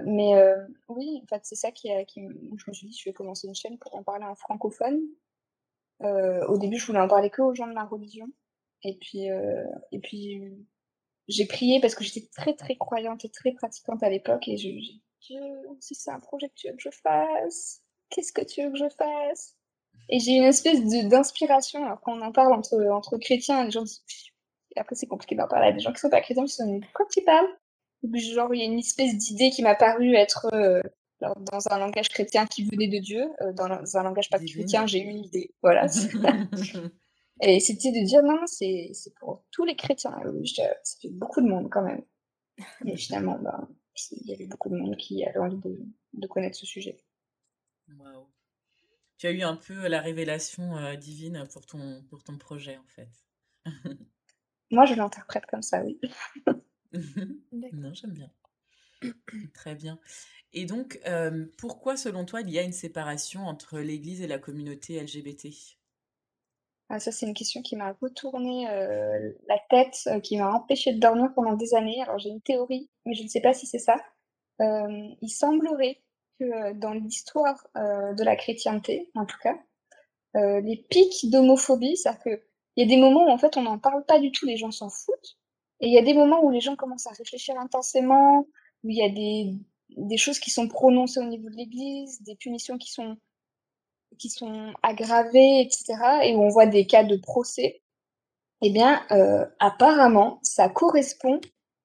mais 0.05 0.33
oui, 0.89 1.21
en 1.23 1.27
fait, 1.27 1.41
c'est 1.43 1.55
ça 1.55 1.71
qui, 1.71 1.89
a, 1.91 2.03
qui, 2.03 2.21
je 2.21 2.63
me 2.67 2.73
suis 2.73 2.87
dit, 2.87 2.97
je 2.97 3.09
vais 3.09 3.13
commencer 3.13 3.47
une 3.47 3.55
chaîne 3.55 3.77
pour 3.77 3.95
en 3.95 4.03
parler 4.03 4.25
en 4.25 4.35
francophone. 4.35 4.99
Au 6.01 6.57
début, 6.57 6.77
je 6.77 6.85
voulais 6.87 6.99
en 6.99 7.07
parler 7.07 7.29
que 7.29 7.41
aux 7.41 7.53
gens 7.53 7.67
de 7.67 7.73
ma 7.73 7.85
religion. 7.85 8.27
Et 8.83 8.97
puis, 8.99 9.27
et 9.91 9.99
puis 9.99 10.41
j'ai 11.27 11.45
prié 11.45 11.79
parce 11.79 11.95
que 11.95 12.03
j'étais 12.03 12.27
très 12.35 12.53
très 12.55 12.75
croyante 12.75 13.25
et 13.25 13.29
très 13.29 13.51
pratiquante 13.51 14.01
à 14.03 14.09
l'époque 14.09 14.47
et 14.47 14.57
je 14.57 14.67
dit 14.67 15.03
Dieu, 15.21 15.41
si 15.79 15.95
c'est 15.95 16.11
un 16.11 16.19
projet 16.19 16.49
que 16.49 16.53
tu 16.55 16.67
veux 16.67 16.75
que 16.75 16.81
je 16.81 16.89
fasse, 17.03 17.81
qu'est-ce 18.09 18.33
que 18.33 18.43
tu 18.43 18.63
veux 18.63 18.71
que 18.71 18.77
je 18.77 18.89
fasse? 18.89 19.55
Et 20.09 20.19
j'ai 20.19 20.37
une 20.37 20.45
espèce 20.45 20.81
d'inspiration, 21.07 21.85
alors 21.85 22.01
quand 22.01 22.17
on 22.17 22.21
en 22.21 22.31
parle 22.31 22.53
entre, 22.53 22.83
entre 22.91 23.17
chrétiens, 23.17 23.63
les 23.65 23.71
gens 23.71 23.83
disent, 23.83 24.03
après 24.75 24.95
c'est 24.95 25.07
compliqué 25.07 25.35
d'en 25.35 25.47
parler 25.47 25.73
des 25.73 25.79
gens 25.79 25.91
qui 25.91 25.99
sont 25.99 26.09
pas 26.09 26.21
chrétiens, 26.21 26.45
ils 26.45 26.49
se 26.49 26.63
disent, 26.63 26.83
quoi 26.93 27.05
tu 27.11 27.21
parles. 27.23 27.47
Genre, 28.13 28.55
il 28.55 28.59
y 28.59 28.61
a 28.61 28.65
une 28.65 28.79
espèce 28.79 29.17
d'idée 29.17 29.49
qui 29.49 29.61
m'a 29.61 29.75
paru 29.75 30.15
être 30.15 30.47
euh, 30.53 30.81
dans 31.21 31.67
un 31.69 31.79
langage 31.79 32.09
chrétien 32.09 32.45
qui 32.45 32.63
venait 32.63 32.87
de 32.87 32.99
Dieu, 32.99 33.29
euh, 33.41 33.53
dans 33.53 33.97
un 33.97 34.03
langage 34.03 34.29
pas 34.29 34.39
chrétien, 34.39 34.85
j'ai 34.85 35.01
eu 35.01 35.09
une 35.09 35.25
idée. 35.25 35.53
Voilà. 35.61 35.87
Et 37.41 37.59
c'était 37.59 37.91
de 37.91 38.05
dire 38.05 38.21
non, 38.23 38.41
c'est 38.45 38.91
pour 39.19 39.45
tous 39.51 39.63
les 39.63 39.75
chrétiens. 39.75 40.11
ça 40.43 40.63
fait 41.01 41.09
beaucoup 41.09 41.41
de 41.41 41.47
monde 41.47 41.69
quand 41.71 41.83
même. 41.83 42.03
Et 42.85 42.97
finalement, 42.97 43.39
bah, 43.39 43.67
il 44.11 44.27
y 44.27 44.33
avait 44.33 44.47
beaucoup 44.47 44.69
de 44.69 44.75
monde 44.75 44.97
qui 44.97 45.25
avait 45.25 45.39
envie 45.39 45.57
de, 45.57 45.79
de 46.13 46.27
connaître 46.27 46.57
ce 46.57 46.65
sujet. 46.65 47.03
Waouh. 47.97 48.27
Tu 49.17 49.27
as 49.27 49.31
eu 49.31 49.41
un 49.41 49.55
peu 49.55 49.87
la 49.87 50.01
révélation 50.01 50.77
euh, 50.77 50.95
divine 50.95 51.45
pour 51.51 51.65
ton, 51.65 52.03
pour 52.09 52.23
ton 52.23 52.37
projet 52.37 52.77
en 52.77 52.87
fait. 52.87 53.09
Moi, 54.71 54.85
je 54.85 54.93
l'interprète 54.93 55.45
comme 55.47 55.61
ça, 55.61 55.83
oui. 55.83 55.99
non, 56.93 57.93
j'aime 57.93 58.13
bien. 58.13 58.31
Très 59.53 59.75
bien. 59.75 59.99
Et 60.53 60.65
donc, 60.65 60.99
euh, 61.05 61.45
pourquoi, 61.57 61.95
selon 61.95 62.25
toi, 62.25 62.41
il 62.41 62.49
y 62.49 62.57
a 62.57 62.63
une 62.63 62.73
séparation 62.73 63.41
entre 63.41 63.79
l'Église 63.79 64.21
et 64.21 64.27
la 64.27 64.39
communauté 64.39 64.99
LGBT 65.01 65.47
ah, 66.91 66.99
ça, 66.99 67.11
c'est 67.11 67.27
une 67.27 67.35
question 67.35 67.61
qui 67.61 67.75
m'a 67.75 67.95
retourné 68.01 68.67
euh, 68.67 69.31
la 69.47 69.59
tête, 69.69 69.99
euh, 70.07 70.19
qui 70.19 70.37
m'a 70.37 70.51
empêché 70.51 70.91
de 70.91 70.99
dormir 70.99 71.31
pendant 71.35 71.53
des 71.53 71.75
années. 71.75 72.01
Alors, 72.01 72.17
j'ai 72.17 72.29
une 72.29 72.41
théorie, 72.41 72.89
mais 73.05 73.13
je 73.13 73.21
ne 73.21 73.27
sais 73.27 73.41
pas 73.41 73.53
si 73.53 73.67
c'est 73.67 73.77
ça. 73.77 73.95
Il 74.59 75.29
semblerait 75.29 76.01
que 76.39 76.73
dans 76.73 76.93
l'histoire 76.93 77.67
de 77.75 78.23
la 78.23 78.35
chrétienté, 78.35 79.11
en 79.13 79.27
tout 79.27 79.37
cas, 79.37 79.55
les 80.33 80.83
pics 80.89 81.29
d'homophobie, 81.29 81.95
c'est-à-dire 81.95 82.23
qu'il 82.23 82.41
y 82.77 82.81
a 82.81 82.87
des 82.87 82.97
moments 82.97 83.27
où 83.27 83.29
en 83.29 83.37
fait 83.37 83.55
on 83.55 83.61
n'en 83.61 83.77
parle 83.77 84.03
pas 84.05 84.19
du 84.19 84.31
tout, 84.31 84.47
les 84.47 84.57
gens 84.57 84.71
s'en 84.71 84.89
foutent, 84.89 85.37
et 85.79 85.87
il 85.87 85.93
y 85.93 85.97
a 85.99 86.01
des 86.01 86.15
moments 86.15 86.43
où 86.43 86.49
les 86.49 86.59
gens 86.59 86.75
commencent 86.75 87.07
à 87.07 87.11
réfléchir 87.11 87.55
intensément, 87.59 88.47
où 88.83 88.89
il 88.89 88.97
y 88.97 89.03
a 89.03 89.09
des, 89.09 89.53
des 89.97 90.17
choses 90.17 90.39
qui 90.39 90.51
sont 90.51 90.67
prononcées 90.67 91.19
au 91.19 91.25
niveau 91.25 91.49
de 91.49 91.55
l'Église, 91.55 92.21
des 92.23 92.35
punitions 92.35 92.77
qui 92.77 92.91
sont 92.91 93.17
qui 94.17 94.29
sont 94.29 94.73
aggravés, 94.81 95.61
etc., 95.61 95.93
et 96.23 96.35
où 96.35 96.41
on 96.41 96.49
voit 96.49 96.65
des 96.65 96.87
cas 96.87 97.03
de 97.03 97.15
procès, 97.15 97.81
eh 98.61 98.71
bien, 98.71 99.01
euh, 99.11 99.45
apparemment, 99.59 100.39
ça 100.43 100.69
correspond 100.69 101.39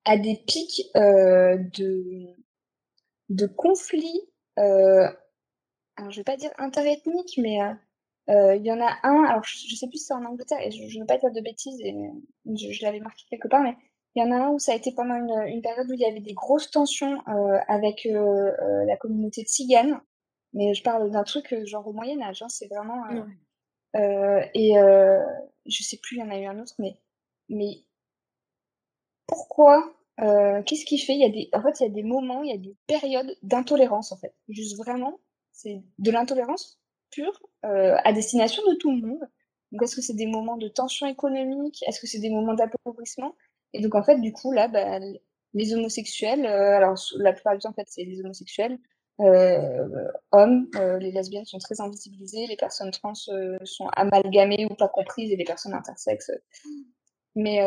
à 0.04 0.16
des 0.16 0.36
pics 0.36 0.82
euh, 0.96 1.56
de, 1.74 2.26
de 3.28 3.46
conflits, 3.46 4.22
euh, 4.58 5.08
alors 5.96 6.10
je 6.10 6.16
vais 6.20 6.24
pas 6.24 6.36
dire 6.36 6.50
interethniques, 6.58 7.38
mais 7.38 7.58
il 8.28 8.66
y 8.66 8.72
en 8.72 8.80
a 8.80 8.96
un, 9.02 9.24
alors 9.24 9.44
je, 9.44 9.72
ne 9.72 9.76
sais 9.76 9.86
plus 9.86 9.98
si 9.98 10.06
c'est 10.06 10.14
en 10.14 10.24
Angleterre, 10.24 10.60
et 10.60 10.70
je 10.70 10.82
ne 10.82 11.00
veux 11.00 11.06
pas 11.06 11.18
dire 11.18 11.30
de 11.30 11.40
bêtises, 11.40 11.80
et 11.80 11.94
je 12.46 12.84
l'avais 12.84 13.00
marqué 13.00 13.24
quelque 13.30 13.48
part, 13.48 13.62
mais 13.62 13.76
il 14.14 14.22
y 14.22 14.26
en 14.26 14.30
a 14.30 14.36
un 14.36 14.50
où 14.50 14.58
ça 14.58 14.72
a 14.72 14.76
été 14.76 14.92
pendant 14.92 15.14
une, 15.14 15.48
une 15.48 15.62
période 15.62 15.90
où 15.90 15.94
il 15.94 16.00
y 16.00 16.04
avait 16.04 16.20
des 16.20 16.34
grosses 16.34 16.70
tensions 16.70 17.20
avec 17.68 18.06
la 18.06 18.96
communauté 18.96 19.42
tzigane, 19.42 20.00
mais 20.54 20.72
je 20.72 20.82
parle 20.82 21.10
d'un 21.10 21.24
truc 21.24 21.52
euh, 21.52 21.66
genre 21.66 21.86
au 21.86 21.92
Moyen 21.92 22.22
Âge, 22.22 22.42
hein, 22.42 22.48
c'est 22.48 22.68
vraiment. 22.68 23.04
Euh, 23.10 23.22
euh, 23.96 24.44
et 24.54 24.74
je 25.66 25.82
sais 25.82 25.98
plus, 25.98 26.16
il 26.16 26.20
y 26.20 26.22
en 26.22 26.30
a 26.30 26.38
eu 26.38 26.46
un 26.46 26.58
autre, 26.60 26.74
mais 26.78 26.98
mais 27.48 27.84
pourquoi 29.26 29.92
Qu'est-ce 30.16 30.84
qui 30.84 30.98
fait 30.98 31.14
Il 31.14 31.20
y 31.20 31.24
a 31.24 31.28
des, 31.28 31.50
en 31.52 31.60
fait, 31.60 31.80
il 31.80 31.82
y 31.82 31.86
a 31.86 31.92
des 31.92 32.04
moments, 32.04 32.42
il 32.42 32.50
y 32.50 32.54
a 32.54 32.58
des 32.58 32.76
périodes 32.86 33.36
d'intolérance 33.42 34.12
en 34.12 34.16
fait. 34.16 34.32
Juste 34.48 34.76
vraiment, 34.78 35.18
c'est 35.50 35.82
de 35.98 36.10
l'intolérance 36.10 36.80
pure 37.10 37.42
à 37.62 38.12
destination 38.12 38.62
de 38.68 38.74
tout 38.76 38.92
le 38.92 39.06
monde. 39.06 39.28
Donc, 39.72 39.82
est-ce 39.82 39.96
que 39.96 40.02
c'est 40.02 40.14
des 40.14 40.26
moments 40.26 40.56
de 40.56 40.68
tension 40.68 41.08
économique? 41.08 41.82
Est-ce 41.88 42.00
que 42.00 42.06
c'est 42.06 42.20
des 42.20 42.30
moments 42.30 42.54
d'appauvrissement? 42.54 43.34
Et 43.74 43.82
donc, 43.82 43.94
en 43.94 44.02
fait, 44.02 44.18
du 44.18 44.32
coup, 44.32 44.52
là, 44.52 44.68
bah, 44.68 44.98
les 45.52 45.74
homosexuels, 45.74 46.46
alors 46.46 46.98
la 47.18 47.32
plupart 47.32 47.54
du 47.54 47.60
temps, 47.60 47.70
en 47.70 47.74
fait, 47.74 47.86
c'est 47.86 48.04
les 48.04 48.20
homosexuels, 48.20 48.78
euh, 49.20 50.08
hommes, 50.32 50.68
euh, 50.74 50.98
les 50.98 51.12
lesbiennes 51.12 51.44
sont 51.44 51.58
très 51.58 51.80
invisibilisées, 51.80 52.46
les 52.46 52.56
personnes 52.56 52.90
trans 52.90 53.12
euh, 53.28 53.58
sont 53.64 53.86
amalgamées 53.94 54.66
ou 54.68 54.74
pas 54.74 54.88
comprises 54.88 55.30
et 55.30 55.36
les 55.36 55.44
personnes 55.44 55.74
intersexes. 55.74 56.32
Mais 57.36 57.60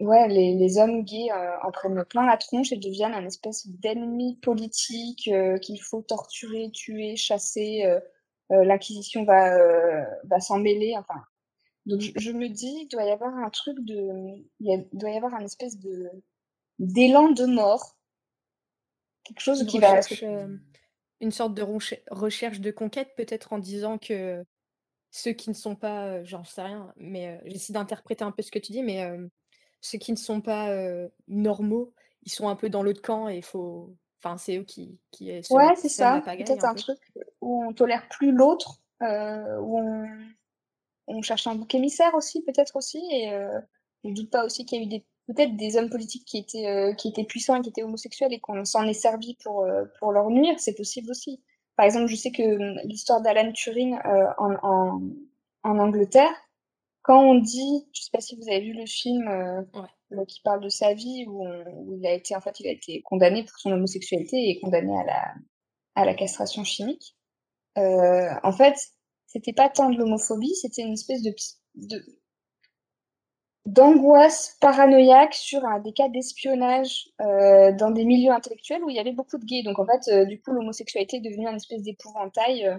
ouais, 0.00 0.28
les, 0.28 0.54
les, 0.54 0.78
hommes 0.78 1.04
gays 1.04 1.30
en 1.62 1.70
prennent 1.70 2.04
plein 2.04 2.26
la 2.26 2.36
tronche 2.36 2.72
et 2.72 2.76
deviennent 2.76 3.14
un 3.14 3.26
espèce 3.26 3.68
d'ennemi 3.68 4.38
politique 4.42 5.30
qu'il 5.60 5.80
faut 5.80 6.02
torturer, 6.02 6.70
tuer, 6.72 7.16
chasser. 7.16 7.84
L'inquisition 8.50 9.24
va, 9.24 9.56
va 10.24 10.40
s'en 10.40 10.58
mêler. 10.58 10.94
Enfin, 10.98 11.22
donc 11.86 12.00
je, 12.00 12.12
je, 12.16 12.30
me 12.30 12.48
dis, 12.48 12.82
il 12.82 12.88
doit 12.88 13.04
y 13.04 13.10
avoir 13.10 13.34
un 13.34 13.50
truc 13.50 13.76
de, 13.80 14.44
il 14.60 14.88
doit 14.92 15.10
y 15.10 15.16
avoir 15.16 15.34
un 15.34 15.44
espèce 15.44 15.78
de 15.78 16.10
d'élan 16.78 17.30
de 17.30 17.46
mort 17.46 17.96
quelque 19.24 19.40
chose 19.40 19.66
qui 19.66 19.78
va. 19.78 20.00
Euh, 20.22 20.56
une 21.20 21.30
sorte 21.30 21.54
de 21.54 21.62
recherche 22.10 22.60
de 22.60 22.70
conquête, 22.70 23.14
peut-être 23.16 23.52
en 23.52 23.58
disant 23.58 23.98
que 23.98 24.44
ceux 25.10 25.32
qui 25.32 25.50
ne 25.50 25.54
sont 25.54 25.76
pas, 25.76 26.06
euh, 26.06 26.24
j'en 26.24 26.42
sais 26.42 26.62
rien, 26.62 26.92
mais 26.96 27.28
euh, 27.28 27.38
j'essaie 27.46 27.72
d'interpréter 27.72 28.24
un 28.24 28.32
peu 28.32 28.42
ce 28.42 28.50
que 28.50 28.58
tu 28.58 28.72
dis, 28.72 28.82
mais 28.82 29.06
ceux 29.80 29.98
qui 29.98 30.12
ne 30.12 30.16
sont 30.16 30.40
pas 30.40 30.74
normaux, 31.28 31.92
ils 32.22 32.32
sont 32.32 32.48
un 32.48 32.56
peu 32.56 32.68
dans 32.68 32.82
l'autre 32.82 33.02
camp 33.02 33.28
et 33.28 33.36
il 33.36 33.44
faut 33.44 33.94
enfin, 34.18 34.38
c'est 34.38 34.58
eux 34.58 34.64
qui 34.64 34.98
qui, 35.10 35.30
Ouais, 35.50 35.74
c'est 35.76 35.88
ça. 35.88 36.22
Peut-être 36.24 36.64
un 36.64 36.74
truc 36.74 36.98
où 37.40 37.64
on 37.64 37.72
tolère 37.72 38.08
plus 38.08 38.32
l'autre, 38.32 38.80
où 39.00 39.78
on 39.78 40.08
on 41.06 41.22
cherche 41.22 41.46
un 41.46 41.54
bouc 41.56 41.74
émissaire 41.74 42.14
aussi, 42.14 42.42
peut-être 42.44 42.76
aussi 42.76 42.98
et 43.12 43.30
je 44.04 44.10
doute 44.14 44.30
pas 44.30 44.44
aussi 44.44 44.64
qu'il 44.66 44.78
y 44.78 44.82
a 44.82 44.84
eu 44.84 44.88
des 44.88 45.04
peut-être 45.28 45.56
des 45.56 45.76
hommes 45.76 45.88
politiques 45.90 46.24
qui 46.26 46.38
étaient, 46.38 46.68
heu, 46.68 46.94
qui 46.94 47.08
étaient 47.08 47.24
puissants 47.24 47.54
et 47.56 47.62
qui 47.62 47.68
étaient 47.70 47.84
homosexuels 47.84 48.32
et 48.32 48.40
qu'on 48.40 48.64
s'en 48.64 48.84
est 48.88 48.92
servi 48.92 49.36
pour, 49.44 49.64
heu, 49.64 49.90
pour 50.00 50.12
leur 50.12 50.28
nuire, 50.30 50.54
c'est 50.58 50.74
possible 50.74 51.10
aussi. 51.10 51.42
Par 51.76 51.86
exemple, 51.86 52.08
je 52.08 52.16
sais 52.16 52.32
que, 52.32 52.42
mmh, 52.42 52.80
l'histoire 52.88 53.22
d'Alan 53.22 53.52
Turing, 53.52 53.96
en 54.38 54.54
en 54.62 55.00
en 55.64 55.78
Angleterre, 55.78 56.34
quand 57.02 57.22
on 57.22 57.36
dit 57.36 57.88
je 57.94 58.02
sais 58.02 58.10
pas 58.12 58.20
si 58.20 58.36
vous 58.36 58.48
avez 58.48 58.60
vu 58.62 58.72
le 58.74 58.86
film, 58.86 59.28
Ouais. 59.74 59.88
qui 60.28 60.40
parle 60.42 60.60
de 60.62 60.68
sa 60.68 60.94
vie 60.94 61.24
où 61.28 61.46
on 61.46 61.64
où 61.86 61.96
il 61.98 62.06
a 62.06 62.12
été 62.12 62.36
en 62.36 62.40
fait, 62.40 62.60
il 62.60 62.68
a 62.68 62.72
été 62.72 63.02
condamné 63.02 63.44
pour 63.44 63.58
son 63.58 63.72
homosexualité 63.72 64.36
et 64.50 64.60
condamné 64.60 64.98
à 64.98 65.04
la 65.04 65.34
à 65.96 66.04
la 66.06 66.14
castration 66.14 66.64
chimique. 66.64 67.16
En 67.76 68.52
fait, 68.52 68.76
c'était 69.32 69.52
pas 69.54 69.68
tant 69.70 69.90
de 69.90 69.98
l'homophobie, 69.98 70.54
c'était 70.56 70.82
une 70.82 70.92
espèce 70.94 71.22
de 71.22 71.34
d'angoisse 73.66 74.56
paranoïaque 74.60 75.34
sur 75.34 75.64
un 75.64 75.78
des 75.78 75.92
cas 75.92 76.08
d'espionnage, 76.08 77.08
heu, 77.20 77.72
dans 77.78 77.92
des 77.92 78.04
milieux 78.04 78.32
intellectuels 78.32 78.82
où 78.82 78.90
il 78.90 78.96
y 78.96 78.98
avait 78.98 79.12
beaucoup 79.12 79.38
de 79.38 79.44
gays. 79.44 79.62
Donc 79.62 79.78
en 79.78 79.86
fait, 79.86 80.00
heu, 80.12 80.26
du 80.26 80.40
coup, 80.40 80.50
l'homosexualité 80.52 81.18
est 81.18 81.20
devenue 81.20 81.46
un 81.46 81.54
espèce 81.54 81.82
d'épouvantail, 81.82 82.66
heu. 82.66 82.78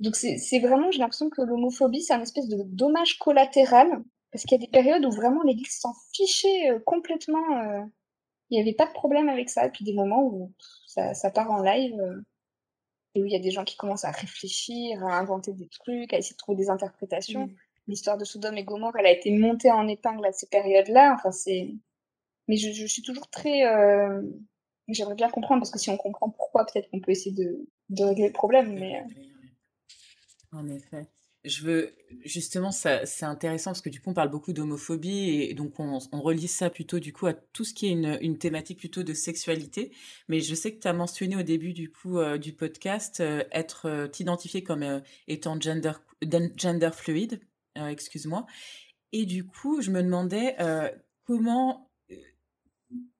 Donc 0.00 0.16
c'est 0.16 0.60
vraiment 0.60 0.90
j'ai 0.92 1.00
l'impression 1.00 1.30
que 1.30 1.42
l'homophobie, 1.42 2.02
c'est 2.02 2.14
un 2.14 2.22
espèce 2.22 2.48
de 2.48 2.62
dommage 2.66 3.18
collatéral, 3.20 3.88
parce 4.32 4.44
qu'il 4.44 4.60
y 4.60 4.62
a 4.62 4.66
des 4.66 4.70
périodes 4.72 5.04
où 5.06 5.10
vraiment 5.12 5.42
l'Église 5.44 5.78
s'en 5.80 5.92
fichait, 6.14 6.70
heu, 6.72 6.80
complètement, 6.80 7.44
heu, 7.64 7.82
il 8.50 8.58
y 8.58 8.62
avait 8.62 8.74
pas 8.74 8.86
de 8.86 8.92
problème 8.92 9.28
avec 9.30 9.50
ça 9.50 9.66
et 9.66 9.70
puis 9.70 9.84
des 9.84 9.94
moments 9.94 10.22
où 10.24 10.52
ça 10.86 11.14
ça 11.14 11.30
part 11.30 11.50
en 11.52 11.62
live, 11.62 11.94
et 13.14 13.22
où 13.22 13.26
il 13.26 13.32
y 13.32 13.36
a 13.36 13.40
des 13.40 13.50
gens 13.50 13.64
qui 13.64 13.76
commencent 13.76 14.04
à 14.04 14.10
réfléchir, 14.10 15.04
à 15.04 15.18
inventer 15.18 15.52
des 15.52 15.68
trucs, 15.68 16.12
à 16.12 16.18
essayer 16.18 16.34
de 16.34 16.38
trouver 16.38 16.56
des 16.58 16.70
interprétations. 16.70 17.46
Mmh. 17.46 17.54
L'histoire 17.88 18.16
de 18.18 18.24
Sodome 18.24 18.56
et 18.58 18.64
Gomorrhe, 18.64 18.96
elle 18.98 19.06
a 19.06 19.10
été 19.12 19.30
montée 19.32 19.70
en 19.70 19.88
épingle 19.88 20.24
à 20.24 20.32
ces 20.32 20.46
périodes-là. 20.48 21.14
Enfin, 21.14 21.32
c'est 21.32 21.74
mais 22.48 22.56
je 22.56 22.72
je 22.72 22.86
suis 22.86 23.02
toujours 23.02 23.28
très, 23.30 23.64
heu 23.66 24.32
j'aimerais 24.88 25.14
bien 25.14 25.30
comprendre 25.30 25.60
parce 25.60 25.70
que 25.70 25.78
si 25.78 25.90
on 25.90 25.96
comprend 25.96 26.30
pourquoi, 26.30 26.66
peut-être 26.66 26.90
qu'on 26.90 27.00
peut 27.00 27.12
essayer 27.12 27.34
de 27.34 27.66
de 27.90 28.04
régler 28.04 28.28
le 28.28 28.32
problème, 28.32 28.78
mais. 28.78 29.02
En 30.52 30.68
effet. 30.68 31.06
Je 31.44 31.64
veux 31.64 31.92
justement, 32.24 32.70
c'est 32.70 33.24
intéressant 33.24 33.72
parce 33.72 33.80
que 33.80 33.88
du 33.90 34.00
coup, 34.00 34.10
on 34.10 34.14
parle 34.14 34.30
beaucoup 34.30 34.52
d'homophobie 34.52 35.30
et 35.42 35.54
donc 35.54 35.80
on 35.80 35.98
relie 36.20 36.46
ça 36.46 36.70
plutôt 36.70 37.00
du 37.00 37.12
coup 37.12 37.26
à 37.26 37.32
tout 37.32 37.64
ce 37.64 37.74
qui 37.74 37.86
est 37.86 37.90
une 37.90 38.16
une 38.20 38.38
thématique 38.38 38.78
plutôt 38.78 39.02
de 39.02 39.12
sexualité. 39.12 39.90
Mais 40.28 40.38
je 40.40 40.54
sais 40.54 40.72
que 40.72 40.78
tu 40.80 40.86
as 40.86 40.92
mentionné 40.92 41.34
au 41.36 41.42
début 41.42 41.72
du 41.72 41.90
coup, 41.90 42.18
heu, 42.20 42.38
du 42.38 42.52
podcast, 42.52 43.20
heu, 43.20 43.42
être, 43.50 43.88
heu, 43.88 44.08
t'identifier 44.08 44.62
comme, 44.62 44.84
heu, 44.84 45.02
étant 45.26 45.60
gender 45.60 45.92
gender 46.56 46.90
fluid, 46.92 47.40
heu, 47.76 47.88
excuse-moi 47.88 48.46
et 49.12 49.26
du 49.26 49.46
coup, 49.46 49.82
je 49.82 49.90
me 49.90 50.02
demandais, 50.02 50.56
comment, 51.26 51.90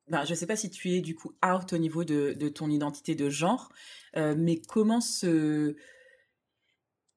ben, 0.08 0.24
je 0.24 0.34
sais 0.34 0.46
pas 0.46 0.56
si 0.56 0.70
tu 0.70 0.90
es 0.90 1.00
du 1.00 1.14
coup 1.14 1.32
out 1.44 1.72
au 1.72 1.78
niveau 1.78 2.04
de 2.04 2.34
de 2.38 2.48
ton 2.48 2.70
identité 2.70 3.14
de 3.14 3.30
genre, 3.30 3.70
mais 4.16 4.60
comment 4.60 5.00
se 5.00 5.76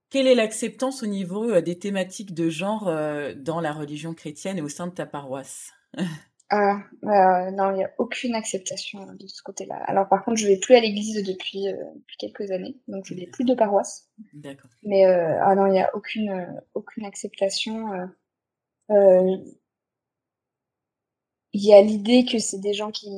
quelle 0.10 0.28
est 0.28 0.36
l'acceptance 0.36 1.04
au 1.04 1.08
niveau, 1.08 1.52
heu, 1.52 1.62
des 1.62 1.78
thématiques 1.80 2.34
de 2.34 2.50
genre, 2.50 2.88
heu, 2.90 3.36
dans 3.36 3.62
la 3.62 3.74
religion 3.74 4.14
chrétienne 4.14 4.58
et 4.58 4.62
au 4.62 4.70
sein 4.70 4.88
de 4.88 4.94
ta 4.94 5.06
paroisse? 5.06 5.72
Ah, 6.52 6.78
heu, 7.04 7.52
non, 7.52 7.74
il 7.74 7.80
y 7.80 7.84
a 7.84 7.92
aucune 7.98 8.36
acceptation 8.36 9.00
de 9.20 9.26
ce 9.28 9.42
côté-là. 9.42 9.78
Alors 9.88 10.08
par 10.08 10.24
contre, 10.24 10.38
je 10.38 10.46
vais 10.48 10.58
plus 10.60 10.76
à 10.76 10.80
l'église 10.80 11.24
depuis, 11.24 11.66
quelques 12.20 12.52
années, 12.52 12.78
donc 12.88 13.06
je 13.06 13.16
n'ai 13.16 13.26
plus 13.26 13.46
de 13.46 13.56
paroisse. 13.56 14.10
D'accord. 14.34 14.70
Mais 14.84 15.06
ah 15.06 15.56
non, 15.56 15.66
il 15.68 15.76
y 15.76 15.80
a 15.80 15.90
aucune, 15.96 16.62
aucune 16.76 17.06
acceptation, 17.06 17.88
il 21.54 21.64
y 21.66 21.74
a 21.74 21.82
l'idée 21.82 22.26
que 22.26 22.38
c'est 22.40 22.60
des 22.60 22.74
gens 22.74 22.92
qui 22.92 23.10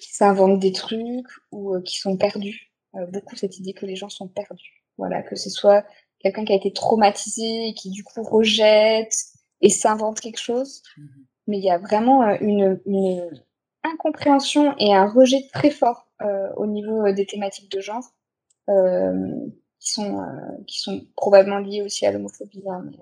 qui 0.00 0.12
s'inventent 0.12 0.58
des 0.58 0.72
trucs 0.72 1.26
ou 1.52 1.80
qui 1.80 1.98
sont 1.98 2.16
perdus. 2.16 2.72
Beaucoup 3.12 3.36
cette 3.36 3.58
idée 3.58 3.74
que 3.74 3.86
les 3.86 3.96
gens 3.96 4.08
sont 4.08 4.28
perdus. 4.28 4.84
Voilà, 4.98 5.22
que 5.22 5.36
ce 5.36 5.50
soit 5.50 5.84
quelqu'un 6.24 6.46
qui 6.46 6.54
a 6.54 6.56
été 6.56 6.72
traumatisé 6.74 7.68
et 7.68 7.74
qui 7.74 7.90
du 7.92 8.04
coup 8.04 8.24
rejette 8.24 9.14
et 9.62 9.70
s'invente 9.70 10.20
quelque 10.20 10.40
chose. 10.40 10.82
Mmh 10.98 11.04
mh. 11.04 11.08
Mais 11.48 11.58
il 11.58 11.64
y 11.64 11.70
a 11.70 11.78
vraiment, 11.78 12.24
heu, 12.28 12.38
une 12.42 12.80
une 12.86 13.30
incompréhension 13.84 14.74
et 14.78 14.94
un 14.94 15.06
rejet 15.10 15.48
très 15.54 15.70
fort, 15.70 16.08
heu, 16.22 16.50
au 16.58 16.66
niveau, 16.66 17.06
heu, 17.06 17.14
des 17.14 17.26
thématiques 17.26 17.70
de 17.72 17.80
genre, 17.82 18.04
qui 19.80 19.92
sont, 19.92 20.20
qui 20.68 20.80
sont 20.80 21.06
probablement 21.16 21.58
liées 21.60 21.82
aussi 21.82 22.06
à 22.06 22.12
l'homophobie, 22.12 22.64
hein, 22.70 22.82
mais 22.86 22.98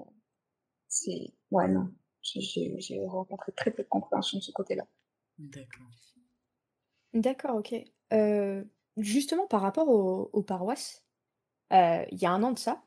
c'est 0.89 1.33
ouais, 1.53 1.69
non, 1.69 1.89
j'ai 2.23 3.01
rencontré 3.07 3.53
très 3.53 3.71
peu 3.73 3.83
de 3.85 3.89
compréhension 3.89 4.39
de 4.39 4.45
ce 4.45 4.53
côté-là. 4.53 4.85
D'accord. 5.39 5.87
D'accord, 7.15 7.57
OK. 7.57 7.75
Justement 8.99 9.47
par 9.47 9.61
rapport 9.63 9.89
aux 9.89 10.31
aux 10.33 10.43
paroisses, 10.43 11.05
il 11.73 12.19
y 12.21 12.27
a 12.27 12.31
1 12.33 12.43
an 12.45 12.53
de 12.53 12.59
ça, 12.59 12.83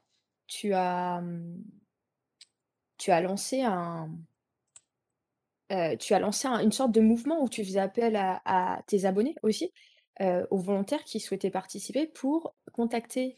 tu 0.47 0.73
as, 0.73 1.21
mmh 1.21 1.63
tu 2.97 3.11
as 3.11 3.21
lancé 3.21 3.61
un 3.61 4.09
tu 5.99 6.13
as 6.13 6.19
lancé 6.19 6.47
un 6.47 6.59
une 6.59 6.71
sorte 6.71 6.91
de 6.91 7.01
mouvement 7.01 7.41
où 7.43 7.49
tu 7.49 7.65
faisais 7.65 7.79
appel 7.79 8.15
à 8.15 8.81
tes 8.87 9.05
abonnés 9.05 9.35
aussi, 9.43 9.73
aux 10.21 10.57
volontaires 10.57 11.03
qui 11.03 11.19
souhaitaient 11.19 11.49
participer 11.49 12.07
pour 12.07 12.55
contacter, 12.71 13.37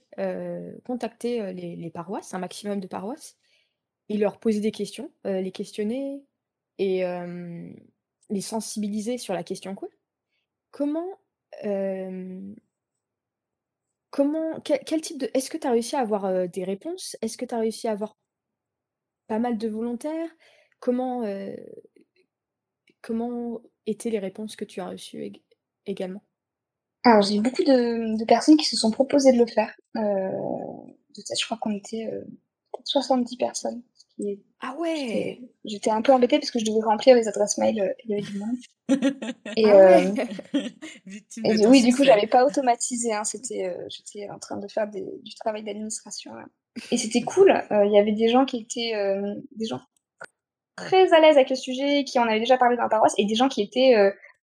contacter, 0.85 1.53
les 1.53 1.91
paroisses, 1.91 2.33
un 2.33 2.39
maximum 2.39 2.79
de 2.79 2.87
paroisses 2.87 3.37
et 4.09 4.17
leur 4.17 4.39
poser 4.39 4.59
des 4.59 4.71
questions, 4.71 5.11
les 5.23 5.51
questionner 5.51 6.23
et 6.77 7.03
les 8.29 8.41
sensibiliser 8.41 9.17
sur 9.17 9.33
la 9.33 9.43
question 9.43 9.73
queer. 9.73 9.89
Comment, 10.71 11.19
comment 14.09 14.59
quel 14.61 15.01
type 15.01 15.23
est-ce 15.33 15.49
que 15.49 15.57
tu 15.57 15.67
as 15.67 15.71
réussi 15.71 15.95
à 15.95 15.99
avoir, 15.99 16.47
des 16.47 16.63
réponses? 16.63 17.15
Est-ce 17.21 17.37
que 17.37 17.45
tu 17.45 17.55
as 17.55 17.59
réussi 17.59 17.87
à 17.87 17.91
avoir 17.91 18.15
pas 19.27 19.39
mal 19.39 19.57
de 19.57 19.67
volontaires? 19.67 20.29
Comment, 20.79 21.23
comment 23.01 23.61
étaient 23.85 24.09
les 24.09 24.19
réponses 24.19 24.55
que 24.55 24.65
tu 24.65 24.79
as 24.81 24.89
reçues 24.89 25.23
ég 25.25 25.43
également? 25.85 26.23
Alors 27.03 27.21
j'ai 27.21 27.35
eu 27.35 27.41
beaucoup 27.41 27.63
de 27.63 28.25
personnes 28.25 28.57
qui 28.57 28.65
se 28.65 28.75
sont 28.75 28.91
proposées 28.91 29.31
de 29.31 29.37
le 29.37 29.45
faire. 29.45 29.73
Je 29.95 31.45
crois 31.45 31.57
qu'on 31.57 31.75
était, 31.75 32.09
heu, 32.11 32.25
peut-être 32.71 32.87
70 32.87 33.37
personnes, 33.37 33.81
qui 34.17 34.43
Ah 34.61 34.75
ouais! 34.77 35.39
j'étais 35.65 35.89
un 35.89 36.01
peu 36.01 36.11
embêtée 36.11 36.39
parce 36.39 36.51
que 36.51 36.59
je 36.59 36.65
devais 36.65 36.83
remplir 36.83 37.15
les 37.15 37.27
adresses 37.27 37.57
mail, 37.57 37.79
heu, 37.79 37.93
il 38.05 38.11
y 38.11 38.13
avait 38.13 38.23
du 38.23 38.37
monde. 38.39 38.57
Et 39.57 39.65
Ah 39.69 39.77
ouais! 39.77 40.13
et 41.43 41.53
du 41.53 41.61
ton 41.61 41.69
oui, 41.69 41.83
du 41.83 41.93
coup, 41.93 42.03
j'avais 42.03 42.27
pas 42.27 42.45
automatisé, 42.45 43.13
hein, 43.13 43.23
c'était, 43.23 43.67
heu, 43.67 43.87
j'étais 43.89 44.29
en 44.29 44.39
train 44.39 44.57
de 44.57 44.67
faire 44.67 44.87
des 44.87 45.03
du 45.23 45.35
travail 45.35 45.63
d'administration, 45.63 46.31
et 46.91 46.97
c'était 46.97 47.21
cool, 47.21 47.53
il 47.71 47.91
y 47.91 47.97
avait 47.97 48.13
des 48.13 48.29
gens 48.29 48.45
qui 48.45 48.57
étaient, 48.57 48.93
des 49.55 49.65
gens 49.65 49.81
très 50.75 51.13
à 51.13 51.19
l'aise 51.19 51.35
avec 51.37 51.49
le 51.49 51.55
sujet, 51.55 52.03
qui 52.03 52.19
en 52.19 52.27
avaient 52.27 52.39
déjà 52.39 52.57
parlé 52.57 52.77
dans 52.77 52.83
la 52.83 52.89
paroisse 52.89 53.15
et 53.17 53.25
des 53.25 53.35
gens 53.35 53.49
qui 53.49 53.61
étaient, 53.61 53.95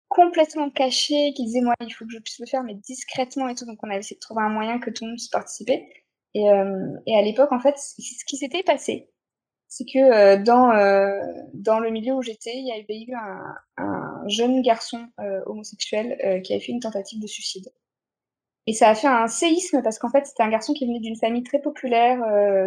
complètement 0.10 0.70
cachés, 0.70 1.34
qui 1.36 1.46
disaient: 1.46 1.62
«Moi, 1.62 1.74
il 1.82 1.92
faut 1.94 2.06
que 2.06 2.12
je 2.12 2.20
puisse 2.20 2.40
le 2.40 2.46
faire, 2.46 2.64
mais 2.64 2.76
discrètement 2.76 3.48
et 3.48 3.56
tout», 3.56 3.66
donc 3.66 3.80
on 3.84 3.90
a 3.90 3.98
essayé 3.98 4.16
de 4.16 4.22
trouver 4.22 4.44
un 4.44 4.50
moyen 4.50 4.80
que 4.80 4.90
tout 4.90 5.04
le 5.04 5.10
monde 5.12 5.18
puisse 5.18 5.30
participer. 5.30 5.88
Et 6.34 6.48
à 6.50 7.22
l'époque, 7.22 7.52
en 7.52 7.60
fait, 7.60 7.76
ce 7.78 8.26
qui 8.26 8.38
s'était 8.38 8.64
passé, 8.64 9.10
c'est 9.78 9.86
que, 9.86 10.00
heu, 10.40 10.44
dans, 10.44 10.72
heu, 10.76 11.20
dans 11.54 11.80
le 11.80 11.90
milieu 11.92 12.14
où 12.16 12.22
j'étais, 12.22 12.54
il 12.56 12.68
y 12.68 12.72
avait 12.72 13.02
eu 13.04 13.14
un 13.16 13.56
un 13.78 14.24
jeune 14.30 14.62
garçon, 14.62 15.08
heu, 15.22 15.44
homosexuel, 15.48 16.42
qui 16.44 16.54
avait 16.54 16.62
fait 16.64 16.72
une 16.72 16.80
tentative 16.82 17.22
de 17.22 17.28
suicide. 17.28 17.70
Et 18.68 18.74
ça 18.74 18.90
a 18.90 18.96
fait 18.96 19.08
un 19.08 19.28
séisme 19.28 19.82
parce 19.84 20.00
qu'en 20.00 20.10
fait, 20.10 20.26
c'était 20.28 20.44
un 20.44 20.50
garçon 20.50 20.74
qui 20.74 20.88
venait 20.88 21.00
d'une 21.00 21.18
famille 21.18 21.44
très 21.44 21.60
populaire, 21.62 22.20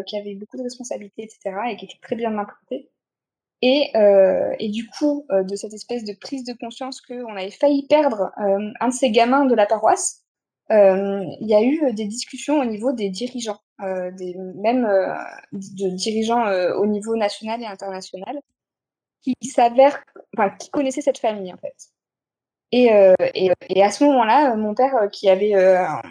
qui 0.07 0.17
avait 0.19 0.35
beaucoup 0.37 0.57
de 0.59 0.63
responsabilités 0.65 1.25
et 1.25 1.29
cetera 1.29 1.71
et 1.73 1.77
qui 1.77 1.87
était 1.87 1.99
très 2.03 2.17
bien 2.17 2.37
implanté. 2.39 2.91
Et 3.63 3.93
et 4.61 4.69
du 4.71 4.89
coup, 4.89 5.27
de 5.31 5.57
cette 5.57 5.75
espèce 5.75 6.05
de 6.05 6.15
prise 6.21 6.45
de 6.45 6.55
conscience 6.55 7.01
qu'on 7.03 7.37
avait 7.37 7.51
failli 7.51 7.87
perdre, 7.89 8.33
un 8.39 8.89
de 8.89 8.95
ces 8.95 9.11
gamins 9.13 9.47
de 9.47 9.55
la 9.57 9.67
paroisse, 9.67 10.25
il 10.71 11.49
y 11.49 11.55
a 11.55 11.63
eu, 11.63 11.81
heu, 11.87 11.93
des 11.93 12.07
discussions 12.07 12.61
au 12.61 12.65
niveau 12.65 12.93
des 12.93 13.11
dirigeants, 13.11 13.59
heu, 13.83 14.13
des 14.13 14.35
même, 14.57 14.85
de 15.53 15.89
dirigeants, 15.97 16.47
au 16.79 16.87
niveau 16.87 17.17
national 17.17 17.63
et 17.63 17.67
international, 17.67 18.41
qui 19.23 19.35
s'avèrent 19.49 20.03
qui 20.61 20.71
connaissaient 20.71 21.03
cette 21.03 21.19
famille, 21.19 21.53
en 21.53 21.59
fait 21.59 21.75
et 22.73 22.91
à 23.83 23.91
ce 23.91 24.05
moment-là, 24.05 24.55
mon 24.57 24.75
père, 24.75 24.95
qui 25.13 25.29
avait, 25.31 25.53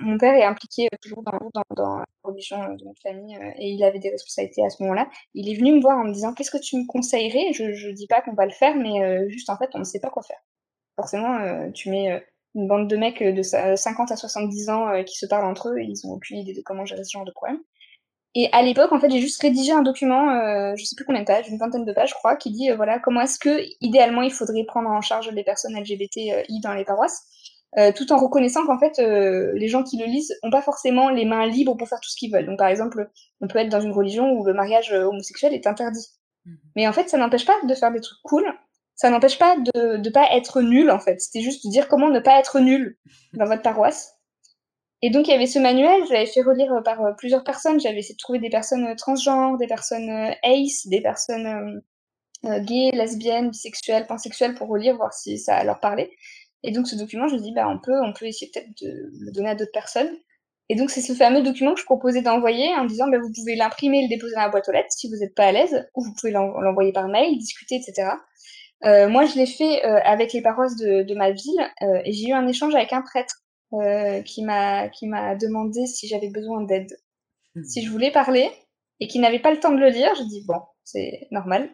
mon 0.02 0.18
père 0.18 0.34
est 0.36 0.44
impliqué, 0.44 0.88
toujours 1.02 1.24
dans 1.24 1.34
la 1.78 2.06
religion, 2.24 2.58
de 2.76 2.84
notre 2.86 3.02
famille, 3.02 3.36
et 3.60 3.70
il 3.72 3.84
avait 3.84 4.00
des 4.00 4.10
responsabilités 4.10 4.64
à 4.66 4.70
ce 4.70 4.82
moment-là. 4.84 5.08
Il 5.36 5.50
est 5.52 5.56
venu 5.56 5.74
me 5.74 5.82
voir 5.82 5.98
en 6.00 6.06
me 6.06 6.14
disant: 6.14 6.34
«Qu'est-ce 6.34 6.52
que 6.52 6.58
tu 6.62 6.78
me 6.78 6.88
conseillerais?» 6.88 7.54
je 7.54 7.74
je 7.74 7.90
dis 7.90 8.08
pas 8.08 8.22
qu'on 8.22 8.34
va 8.34 8.46
le 8.46 8.52
faire, 8.52 8.76
mais 8.76 9.30
juste, 9.30 9.50
en 9.50 9.58
fait, 9.58 9.70
on 9.76 9.80
ne 9.80 9.84
sait 9.84 10.00
pas 10.00 10.10
quoi 10.10 10.24
faire 10.24 10.40
Forcément, 10.98 11.72
tu 11.74 11.90
mets 11.92 12.24
une 12.56 12.68
bande 12.68 12.90
de 12.90 12.98
mecs 12.98 13.22
de 13.22 13.42
50 13.42 14.12
à 14.12 14.16
70 14.16 14.70
ans 14.70 15.04
qui 15.04 15.16
se 15.16 15.26
parlent 15.26 15.46
entre 15.46 15.70
eux, 15.70 15.80
et 15.80 15.86
ils 15.86 16.08
ont 16.08 16.14
aucune 16.14 16.38
idée 16.38 16.54
de 16.54 16.62
comment 16.62 16.86
gérer 16.86 17.04
ce 17.04 17.12
genre 17.12 17.26
de 17.26 17.32
problème. 17.32 17.60
Et 18.36 18.50
à 18.52 18.62
l'époque, 18.62 18.92
en 18.92 19.00
fait, 19.00 19.10
j'ai 19.10 19.20
juste 19.20 19.42
rédigé 19.42 19.72
un 19.72 19.82
document, 19.82 20.30
euh, 20.30 20.74
je 20.78 20.86
sais 20.86 20.96
plus 20.96 21.06
combien 21.06 21.22
de 21.22 21.26
pages, 21.26 21.50
une 21.50 21.58
vingtaine 21.58 21.86
de 21.86 21.94
pages, 21.94 22.10
je 22.10 22.14
crois, 22.14 22.36
qui 22.36 22.52
dit 22.52 22.70
voilà 22.72 23.00
comment 23.00 23.22
est-ce 23.22 23.40
que 23.40 23.64
idéalement 23.82 24.22
il 24.22 24.32
faudrait 24.32 24.64
prendre 24.66 24.90
en 24.90 25.02
charge 25.02 25.30
les 25.32 25.44
personnes 25.44 25.76
LGBTI 25.76 26.60
dans 26.62 26.74
les 26.74 26.86
paroisses. 26.86 27.24
Euh, 27.78 27.92
tout 27.92 28.12
en 28.14 28.18
reconnaissant 28.18 28.66
qu'en 28.66 28.80
fait, 28.80 28.98
euh, 29.00 29.52
les 29.56 29.68
gens 29.68 29.84
qui 29.84 29.98
le 29.98 30.06
lisent 30.06 30.34
n'ont 30.44 30.50
pas 30.50 30.62
forcément 30.62 31.10
les 31.10 31.26
mains 31.26 31.46
libres 31.46 31.76
pour 31.76 31.88
faire 31.88 32.00
tout 32.00 32.10
ce 32.10 32.16
qu'ils 32.16 32.32
veulent. 32.32 32.46
Donc, 32.46 32.58
par 32.58 32.68
exemple, 32.68 33.10
on 33.42 33.48
peut 33.48 33.60
être 33.60 33.70
dans 33.70 33.82
une 33.82 33.92
religion 33.92 34.32
où 34.32 34.46
le 34.46 34.54
mariage 34.54 34.92
euh, 34.94 35.04
homosexuel 35.04 35.54
est 35.54 35.68
interdit. 35.68 36.08
Mmh. 36.46 36.54
Mais 36.76 36.88
en 36.88 36.94
fait, 36.94 37.10
ça 37.10 37.18
n'empêche 37.18 37.46
pas 37.46 37.56
de 37.68 37.74
faire 37.76 37.92
des 37.92 38.00
trucs 38.00 38.22
cool. 38.24 38.46
Ça 38.98 39.10
n'empêche 39.10 39.40
pas 39.40 39.56
de 39.58 39.98
ne 39.98 40.10
pas 40.10 40.28
être 40.34 40.62
nul, 40.62 40.92
en 40.92 41.00
fait. 41.00 41.22
C'était 41.22 41.42
juste 41.42 41.66
de 41.66 41.72
dire 41.72 41.88
comment 41.88 42.10
ne 42.10 42.20
pas 42.20 42.40
être 42.40 42.60
nul 42.60 42.98
dans 43.34 43.46
votre 43.46 43.62
paroisse. 43.62 44.16
Et 45.02 45.12
donc, 45.12 45.28
il 45.28 45.32
y 45.32 45.34
avait 45.36 45.48
ce 45.48 45.60
manuel, 45.60 46.02
je 46.08 46.14
l'avais 46.14 46.26
fait 46.26 46.42
relire 46.42 46.82
par 46.84 47.16
plusieurs 47.16 47.44
personnes. 47.44 47.80
J'avais 47.80 48.00
essayé 48.00 48.16
de 48.16 48.20
trouver 48.20 48.40
des 48.40 48.50
personnes 48.50 48.94
transgenres, 48.96 49.58
des 49.58 49.68
personnes 49.68 50.10
ace, 50.44 50.88
des 50.88 51.02
personnes 51.02 51.82
gays, 52.44 52.92
lesbiennes, 52.94 53.50
bisexuelles, 53.50 54.08
pansexuelles 54.08 54.56
pour 54.56 54.68
relire, 54.68 54.96
voir 54.96 55.14
si 55.14 55.38
ça 55.38 55.64
leur 55.64 55.80
parlait. 55.80 56.12
Et 56.64 56.72
donc 56.72 56.88
ce 56.88 56.96
document, 56.96 57.28
je 57.28 57.36
me 57.36 57.40
dis, 57.40 57.52
bah, 57.54 57.68
on, 57.70 57.80
peut, 57.80 58.00
on 58.04 58.14
peut 58.14 58.26
essayer 58.26 58.52
peut-être 58.52 58.70
de 58.82 59.12
le 59.20 59.32
donner 59.32 59.50
à 59.50 59.56
d'autres 59.56 59.72
personnes. 59.72 60.10
Et 60.70 60.76
donc 60.76 60.90
c'est 60.90 61.02
ce 61.02 61.14
fameux 61.14 61.42
document 61.42 61.74
que 61.74 61.80
je 61.80 61.86
proposais 61.86 62.22
d'envoyer 62.22 62.74
en 62.76 62.86
disant, 62.86 63.08
bah, 63.08 63.20
vous 63.20 63.32
pouvez 63.32 63.56
l'imprimer 63.56 64.00
et 64.00 64.04
le 64.04 64.10
déposer 64.10 64.36
dans 64.36 64.42
la 64.42 64.50
boîte 64.50 64.68
aux 64.68 64.74
lettres 64.74 64.92
si 64.92 65.08
vous 65.08 65.16
n'êtes 65.18 65.36
pas 65.36 65.46
à 65.46 65.52
l'aise, 65.52 65.88
ou 65.96 66.04
vous 66.04 66.14
pouvez 66.14 66.32
l'envoyer 66.32 66.92
par 66.92 67.08
mail, 67.08 67.38
discuter, 67.38 67.76
etc. 67.76 68.10
Euh, 68.86 69.10
moi, 69.10 69.26
je 69.26 69.36
l'ai 69.36 69.48
fait 69.48 69.86
euh, 69.86 70.00
avec 70.04 70.34
les 70.34 70.42
paroisses 70.42 70.76
de, 70.76 71.04
de 71.04 71.16
ma 71.16 71.32
ville 71.32 71.60
euh, 71.82 72.02
et 72.06 72.14
j'ai 72.14 72.30
eu 72.30 72.34
un 72.34 72.48
échange 72.48 72.76
avec 72.76 72.94
un 72.94 73.02
prêtre 73.02 73.36
euh, 73.74 74.22
qui 74.22 74.44
m'a 74.44 74.88
qui 74.90 75.08
m'a 75.08 75.36
demandé 75.36 75.88
si 75.88 76.08
j'avais 76.08 76.30
besoin 76.30 76.62
d'aide, 76.62 76.96
mmh. 77.56 77.64
si 77.64 77.84
je 77.84 77.92
voulais 77.92 78.12
parler 78.12 78.50
et 79.00 79.08
qui 79.08 79.20
n'avait 79.20 79.40
pas 79.40 79.52
le 79.52 79.60
temps 79.60 79.72
de 79.72 79.80
le 79.80 79.90
lire. 79.90 80.14
Je 80.16 80.24
dis 80.24 80.46
bon, 80.48 80.62
c'est 80.84 81.28
normal. 81.32 81.70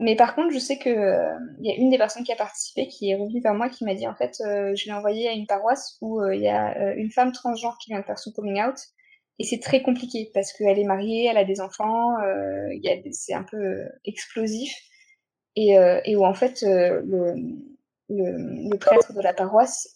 Mais 0.00 0.14
par 0.14 0.34
contre, 0.36 0.52
je 0.52 0.58
sais 0.58 0.78
que 0.78 0.90
euh, 0.90 1.34
il 1.60 1.66
y 1.66 1.72
a 1.72 1.76
une 1.76 1.90
des 1.90 1.98
personnes 1.98 2.22
qui 2.22 2.32
a 2.32 2.36
participé 2.36 2.86
qui 2.86 3.10
est 3.10 3.16
revenue 3.16 3.40
vers 3.40 3.54
moi 3.54 3.68
qui 3.68 3.84
m'a 3.84 3.94
dit 3.94 4.06
en 4.06 4.14
fait, 4.14 4.36
euh, 4.46 4.74
je 4.76 4.84
l'ai 4.86 4.92
envoyé 4.92 5.28
à 5.28 5.32
une 5.32 5.46
paroisse 5.46 5.96
où 6.00 6.20
euh, 6.20 6.34
il 6.34 6.42
y 6.42 6.48
a 6.48 6.94
une 6.94 7.10
femme 7.10 7.32
transgenre 7.32 7.76
qui 7.78 7.90
vient 7.90 8.00
de 8.00 8.04
faire 8.04 8.18
son 8.18 8.30
coming 8.30 8.62
out 8.62 8.76
et 9.40 9.44
c'est 9.44 9.58
très 9.58 9.82
compliqué 9.82 10.30
parce 10.34 10.52
qu'elle 10.52 10.78
est 10.78 10.84
mariée, 10.84 11.26
elle 11.26 11.36
a 11.36 11.44
des 11.44 11.60
enfants, 11.60 12.16
a 12.16 13.10
c'est 13.12 13.34
un 13.34 13.44
peu 13.44 13.84
explosif 14.04 14.72
et, 15.56 15.76
et 16.04 16.16
où 16.16 16.24
en 16.24 16.34
fait 16.34 16.62
le, 16.62 17.02
le, 18.08 18.70
le, 18.70 18.78
prêtre 18.78 19.12
de 19.12 19.20
la 19.20 19.34
paroisse 19.34 19.94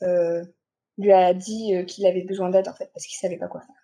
lui 0.99 1.13
a 1.13 1.35
dit 1.35 1.85
qu'il 1.87 2.07
avait 2.07 2.25
besoin 2.25 2.51
d'aide 2.51 2.69
en 2.69 2.75
fait 2.75 2.91
parce 2.93 3.07
qu'il 3.07 3.17
savait 3.17 3.39
pas 3.39 3.49
quoi 3.49 3.61
faire. 3.61 3.83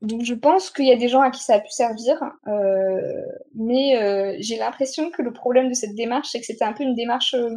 Donc 0.00 0.22
je 0.22 0.34
pense 0.34 0.70
qu'il 0.70 0.86
y 0.86 0.92
a 0.92 0.96
des 0.96 1.08
gens 1.08 1.22
à 1.22 1.30
qui 1.30 1.42
ça 1.42 1.54
a 1.54 1.60
pu 1.60 1.70
servir, 1.70 2.22
euh, 2.46 3.22
mais 3.54 4.00
euh, 4.00 4.36
j'ai 4.38 4.56
l'impression 4.56 5.10
que 5.10 5.22
le 5.22 5.32
problème 5.32 5.68
de 5.68 5.74
cette 5.74 5.94
démarche, 5.96 6.28
c'est 6.30 6.38
que 6.38 6.46
c'était 6.46 6.64
un 6.64 6.72
peu 6.72 6.84
une 6.84 6.94
démarche 6.94 7.34
euh, 7.34 7.56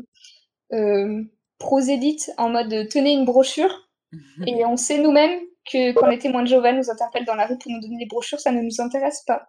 euh 0.73 1.23
prosélyte 1.59 2.31
en 2.39 2.49
mode 2.49 2.87
tenez 2.89 3.13
une 3.13 3.25
brochure, 3.25 3.87
et 4.47 4.65
on 4.65 4.75
sait 4.75 4.97
nous-mêmes 4.97 5.39
que 5.71 5.91
quand 5.91 6.07
les 6.07 6.17
témoins 6.17 6.41
de 6.41 6.47
Jéhovah 6.47 6.73
nous 6.73 6.89
interpellent 6.89 7.25
dans 7.25 7.35
la 7.35 7.45
rue 7.45 7.59
pour 7.59 7.71
nous 7.71 7.79
donner 7.79 7.99
des 7.99 8.07
brochures, 8.07 8.39
ça 8.39 8.51
ne 8.51 8.61
nous 8.61 8.81
intéresse 8.81 9.21
pas. 9.27 9.47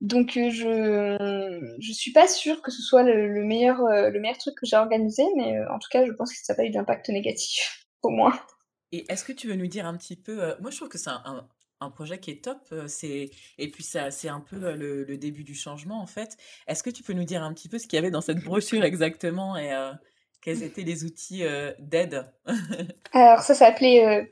Donc 0.00 0.32
je 0.34 1.76
je 1.78 1.92
suis 1.92 2.12
pas 2.12 2.26
sûre 2.26 2.62
que 2.62 2.70
ce 2.70 2.80
soit 2.80 3.02
le, 3.02 3.44
meilleur 3.44 3.82
le 3.82 4.18
meilleur 4.18 4.38
truc 4.38 4.54
que 4.54 4.66
j'ai 4.66 4.76
organisé, 4.76 5.24
mais 5.36 5.58
en 5.66 5.78
tout 5.78 5.88
cas 5.90 6.06
je 6.06 6.12
pense 6.12 6.30
que 6.32 6.38
ça 6.42 6.54
n'a 6.54 6.56
pas 6.56 6.64
eu 6.64 6.70
d'impact 6.70 7.10
négatif 7.10 7.86
pour 8.00 8.10
moi. 8.10 8.40
Et 8.92 9.10
est-ce 9.10 9.24
que 9.24 9.32
tu 9.32 9.46
veux 9.46 9.54
nous 9.54 9.68
dire 9.68 9.86
un 9.86 9.96
petit 9.96 10.16
peu, 10.16 10.42
euh, 10.42 10.54
moi 10.60 10.70
je 10.70 10.76
trouve 10.76 10.88
que 10.88 10.98
c'est 10.98 11.10
un, 11.10 11.48
un, 11.80 11.90
projet 11.90 12.18
qui 12.18 12.32
est 12.32 12.42
top, 12.42 12.58
euh, 12.72 12.88
c'est 12.88 13.30
et 13.56 13.70
puis 13.70 13.84
ça 13.84 14.10
c'est 14.10 14.28
un 14.28 14.40
peu 14.40 14.56
euh, 14.56 14.74
le, 14.74 15.04
le, 15.04 15.16
début 15.16 15.44
du 15.44 15.54
changement 15.54 16.00
en 16.00 16.06
fait. 16.06 16.36
Est-ce 16.66 16.82
que 16.82 16.90
tu 16.90 17.02
peux 17.02 17.12
nous 17.12 17.24
dire 17.24 17.42
un 17.42 17.54
petit 17.54 17.68
peu 17.68 17.78
ce 17.78 17.86
qu'il 17.86 17.96
y 17.96 17.98
avait 17.98 18.10
dans 18.10 18.20
cette 18.20 18.42
brochure 18.42 18.82
exactement 18.84 19.56
et 19.56 19.70
quels 20.42 20.62
étaient 20.62 20.82
les 20.82 21.04
outils 21.04 21.42
d'aide? 21.78 22.24
Alors 23.12 23.40
ça 23.40 23.54
s'appelait 23.54 24.30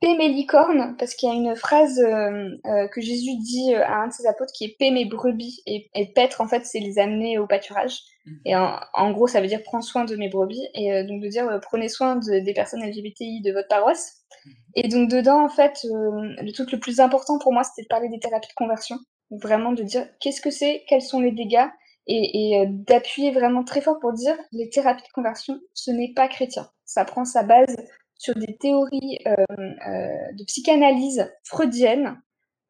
paix 0.00 0.16
mes 0.16 0.28
licornes, 0.28 0.96
parce 0.98 1.14
qu'il 1.14 1.28
y 1.28 1.32
a 1.32 1.34
une 1.34 1.54
phrase 1.54 1.98
euh, 2.00 2.56
euh, 2.66 2.88
que 2.88 3.00
Jésus 3.00 3.36
dit 3.38 3.74
euh, 3.74 3.84
à 3.84 4.02
un 4.02 4.08
de 4.08 4.12
ses 4.12 4.26
apôtres 4.26 4.52
qui 4.52 4.64
est 4.64 4.76
paix 4.78 4.90
mes 4.90 5.04
brebis, 5.04 5.62
et, 5.66 5.90
et 5.94 6.12
paître, 6.12 6.40
en 6.40 6.48
fait, 6.48 6.64
c'est 6.64 6.80
les 6.80 6.98
amener 6.98 7.38
au 7.38 7.46
pâturage. 7.46 8.00
Mhm. 8.24 8.40
Et 8.46 8.56
en, 8.56 9.12
gros, 9.12 9.26
ça 9.26 9.40
veut 9.40 9.46
dire 9.46 9.62
prends 9.62 9.82
soin 9.82 10.04
de 10.04 10.16
mes 10.16 10.28
brebis, 10.28 10.66
et 10.74 11.04
donc 11.04 11.22
de 11.22 11.28
dire 11.28 11.60
prenez 11.62 11.88
soin 11.88 12.16
des 12.16 12.54
personnes 12.54 12.82
LGBTI 12.82 13.42
de 13.42 13.52
votre 13.52 13.68
paroisse. 13.68 14.22
Mhm. 14.46 14.52
Et 14.76 14.88
donc 14.88 15.10
dedans, 15.10 15.44
en 15.44 15.50
fait, 15.50 15.84
le 15.84 16.50
truc 16.52 16.72
le 16.72 16.80
plus 16.80 17.00
important 17.00 17.38
pour 17.38 17.52
moi, 17.52 17.62
c'était 17.62 17.82
de 17.82 17.88
parler 17.88 18.08
des 18.08 18.18
thérapies 18.18 18.48
de 18.48 18.54
conversion. 18.54 18.96
Vraiment 19.30 19.72
de 19.72 19.82
dire 19.82 20.08
qu'est-ce 20.18 20.40
que 20.40 20.50
c'est, 20.50 20.82
quels 20.88 21.02
sont 21.02 21.20
les 21.20 21.30
dégâts, 21.30 21.68
et, 22.06 22.60
et 22.60 22.66
d'appuyer 22.66 23.30
vraiment 23.30 23.64
très 23.64 23.80
fort 23.80 23.98
pour 24.00 24.12
dire 24.12 24.36
les 24.52 24.68
thérapies 24.70 25.06
de 25.06 25.12
conversion, 25.12 25.60
ce 25.74 25.90
n'est 25.90 26.12
pas 26.14 26.28
chrétien. 26.28 26.68
Ça 26.84 27.04
prend 27.04 27.24
sa 27.24 27.42
base 27.42 27.76
sur 28.20 28.34
des 28.34 28.56
théories 28.58 29.18
euh, 29.26 29.34
euh, 29.58 30.32
de 30.34 30.44
psychanalyse 30.44 31.32
freudienne. 31.44 32.20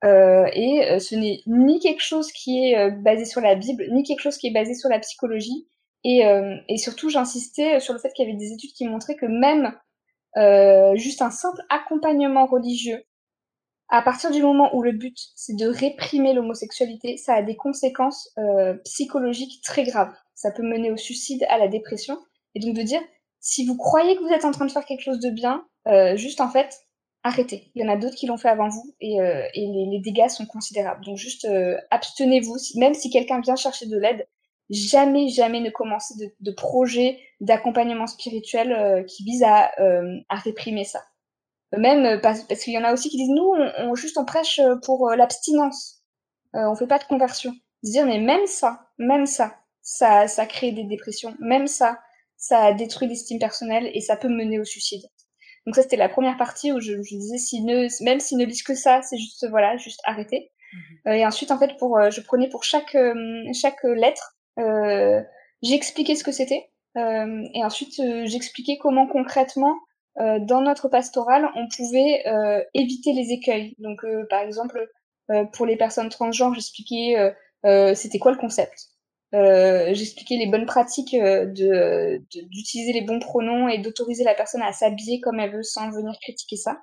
Euh, 0.05 0.47
et 0.55 0.99
ce 0.99 1.15
n'est 1.15 1.41
ni 1.47 1.81
quelque 1.81 2.03
chose 2.03 2.33
qui 2.33 2.65
est 2.65 2.91
basé 2.91 3.25
sur 3.25 3.41
la 3.41 3.57
Bible, 3.57 3.85
ni 3.93 4.03
quelque 4.03 4.21
chose 4.21 4.39
qui 4.39 4.47
est 4.47 4.53
basé 4.53 4.75
sur 4.75 4.89
la 4.89 4.99
psychologie. 5.01 5.67
Et, 6.05 6.23
et 6.69 6.77
surtout, 6.79 7.11
j'insistais 7.11 7.79
sur 7.81 7.93
le 7.93 7.99
fait 7.99 8.11
qu'il 8.15 8.25
y 8.25 8.29
avait 8.31 8.39
des 8.39 8.53
études 8.53 8.73
qui 8.73 8.89
montraient 8.89 9.17
que 9.17 9.27
même 9.27 9.75
juste 10.97 11.21
un 11.21 11.31
simple 11.31 11.61
accompagnement 11.69 12.47
religieux, 12.47 13.05
à 13.91 14.03
partir 14.03 14.31
du 14.31 14.43
moment 14.43 14.75
où 14.75 14.83
le 14.83 14.93
but 14.93 15.17
c'est 15.37 15.57
de 15.57 15.67
réprimer 15.67 16.33
l'homosexualité, 16.33 17.17
ça 17.17 17.35
a 17.35 17.43
des 17.43 17.57
conséquences 17.57 18.35
psychologiques 18.85 19.63
très 19.63 19.85
graves. 19.85 20.15
Ça 20.35 20.51
peut 20.51 20.63
mener 20.63 20.91
au 20.91 20.97
suicide, 20.97 21.45
à 21.51 21.59
la 21.59 21.69
dépression. 21.69 22.19
Et 22.55 22.61
donc 22.61 22.75
de 22.75 22.83
dire, 22.83 23.01
si 23.41 23.67
vous 23.67 23.77
croyez 23.77 24.17
que 24.17 24.23
vous 24.23 24.29
êtes 24.29 24.45
en 24.45 24.53
train 24.53 24.67
de 24.67 24.71
faire 24.71 24.85
quelque 24.85 25.03
chose 25.03 25.21
de 25.21 25.31
bien, 25.31 25.65
euh, 25.89 26.17
juste 26.17 26.41
en 26.41 26.51
fait, 26.51 26.81
arrêtez. 27.23 27.71
Il 27.75 27.83
y 27.83 27.89
en 27.89 27.93
a 27.93 27.97
d'autres 27.97 28.17
qui 28.17 28.27
l'ont 28.27 28.37
fait 28.37 28.49
avant 28.49 28.69
vous 28.69 28.95
et, 29.01 29.21
euh, 29.21 29.43
et 29.55 29.67
les, 29.67 29.87
les, 29.91 30.01
dégâts 30.01 30.29
sont 30.29 30.47
considérables. 30.47 31.05
Donc 31.05 31.17
juste 31.17 31.47
euh, 31.47 31.77
abstenez-vous. 31.91 32.57
Même 32.77 32.95
si 32.95 33.11
quelqu'un 33.11 33.41
vient 33.41 33.57
chercher 33.57 33.87
de 33.87 33.99
l'aide, 33.99 34.27
jamais, 34.69 35.29
jamais 35.29 35.61
ne 35.61 35.71
commencez 35.71 36.15
de, 36.19 36.33
de 36.41 36.51
projet 36.53 37.19
d'accompagnement 37.41 38.07
spirituel 38.07 38.73
euh, 38.73 39.03
qui 39.03 39.25
vise 39.25 39.43
à, 39.43 39.73
euh, 39.81 40.19
à, 40.29 40.37
réprimer 40.37 40.85
ça. 40.85 41.03
Même 41.77 42.21
parce, 42.21 42.43
parce 42.45 42.63
qu'il 42.65 42.73
y 42.73 42.79
en 42.79 42.85
a 42.85 42.93
aussi 42.93 43.11
qui 43.11 43.17
disent 43.17 43.31
nous, 43.31 43.45
on, 43.45 43.91
on 43.91 43.95
juste 43.95 44.19
on 44.19 44.25
prêche 44.25 44.61
pour 44.85 45.11
l'abstinence. 45.11 46.03
on 46.53 46.75
fait 46.75 46.87
pas 46.87 46.99
de 46.99 47.05
conversion. 47.05 47.53
Dire 47.83 48.07
mais 48.07 48.19
même 48.19 48.47
ça, 48.47 48.89
même 48.99 49.27
ça, 49.27 49.55
ça, 49.83 50.27
ça 50.29 50.47
crée 50.47 50.73
des 50.73 50.85
dépressions. 50.85 51.35
Même 51.41 51.67
ça, 51.67 51.99
ça 52.37 52.73
détruit 52.73 53.07
l'estime 53.07 53.39
personnelle 53.39 53.91
et 53.95 54.01
ça 54.01 54.17
peut 54.17 54.29
mener 54.29 54.59
au 54.59 54.65
suicide. 54.65 55.03
Donc 55.67 55.77
ça, 55.77 55.83
c'était 55.83 55.97
la 55.97 56.09
première 56.09 56.37
partie 56.37 56.73
où 56.73 56.81
je, 56.81 57.03
je 57.03 57.17
disais, 57.17 57.39
si 57.39 57.63
ne, 57.63 57.87
même 58.05 58.19
s'ils 58.21 58.39
ne 58.39 58.45
lisent 58.45 58.63
que 58.63 58.75
ça, 58.75 59.03
c'est 59.03 59.19
juste, 59.19 59.47
voilà, 59.51 59.77
juste 59.77 60.01
arrêter. 60.05 60.51
Mhm. 60.73 60.81
Euh, 61.07 61.13
et 61.17 61.27
ensuite, 61.27 61.51
en 61.51 61.59
fait, 61.59 61.77
pour, 61.79 61.99
euh, 61.99 62.11
je 62.11 62.21
prenais 62.21 62.49
pour 62.49 62.65
chaque, 62.65 62.95
euh, 62.95 63.15
chaque 63.53 63.83
lettre, 63.85 64.37
euh, 64.59 65.21
j'expliquais 65.63 66.15
ce 66.15 66.25
que 66.25 66.33
c'était. 66.33 66.71
et 66.97 67.65
ensuite, 67.65 68.03
j'expliquais 68.25 68.77
comment 68.79 69.07
concrètement, 69.07 69.77
dans 70.17 70.61
notre 70.61 70.89
pastoral, 70.89 71.49
on 71.55 71.69
pouvait 71.69 72.25
éviter 72.75 73.13
les 73.13 73.33
écueils. 73.33 73.75
Donc, 73.79 74.05
par 74.29 74.41
exemple, 74.41 74.89
pour 75.53 75.67
les 75.67 75.77
personnes 75.77 76.09
transgenres, 76.09 76.55
j'expliquais 76.55 77.33
c'était 77.95 78.19
quoi 78.19 78.33
le 78.33 78.39
concept? 78.39 78.91
Euh, 79.33 79.95
j'expliquais 79.95 80.37
les 80.37 80.49
bonnes 80.49 80.67
pratiques 80.67 81.15
euh, 81.15 81.47
de 81.47 82.21
d'utiliser 82.33 82.93
les 82.93 83.03
bons 83.03 83.21
pronoms 83.21 83.69
et 83.69 83.79
d'autoriser 83.79 84.25
la 84.25 84.35
personne 84.35 84.63
à 84.63 84.73
s'habiller 84.73 85.21
comme 85.21 85.39
elle 85.39 85.53
veut 85.53 85.63
sans 85.63 85.91
venir 85.91 86.15
critiquer 86.21 86.57
ça. 86.57 86.81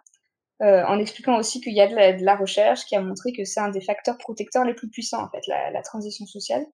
Euh, 0.63 0.83
en 0.85 0.97
expliquant 0.97 1.37
aussi 1.37 1.61
qu'il 1.61 1.73
y 1.73 1.81
a 1.81 1.87
de 1.87 1.95
la, 1.95 2.13
de 2.13 2.23
la, 2.23 2.35
recherche 2.35 2.85
qui 2.85 2.95
a 2.95 3.01
montré 3.01 3.31
que 3.31 3.43
c'est 3.43 3.59
un 3.59 3.69
des 3.69 3.81
facteurs 3.81 4.17
protecteurs 4.17 4.65
les 4.65 4.73
plus 4.73 4.89
puissants 4.89 5.23
en 5.23 5.29
fait, 5.29 5.45
la, 5.47 5.69
la 5.71 5.81
transition 5.83 6.25
sociale. 6.25 6.65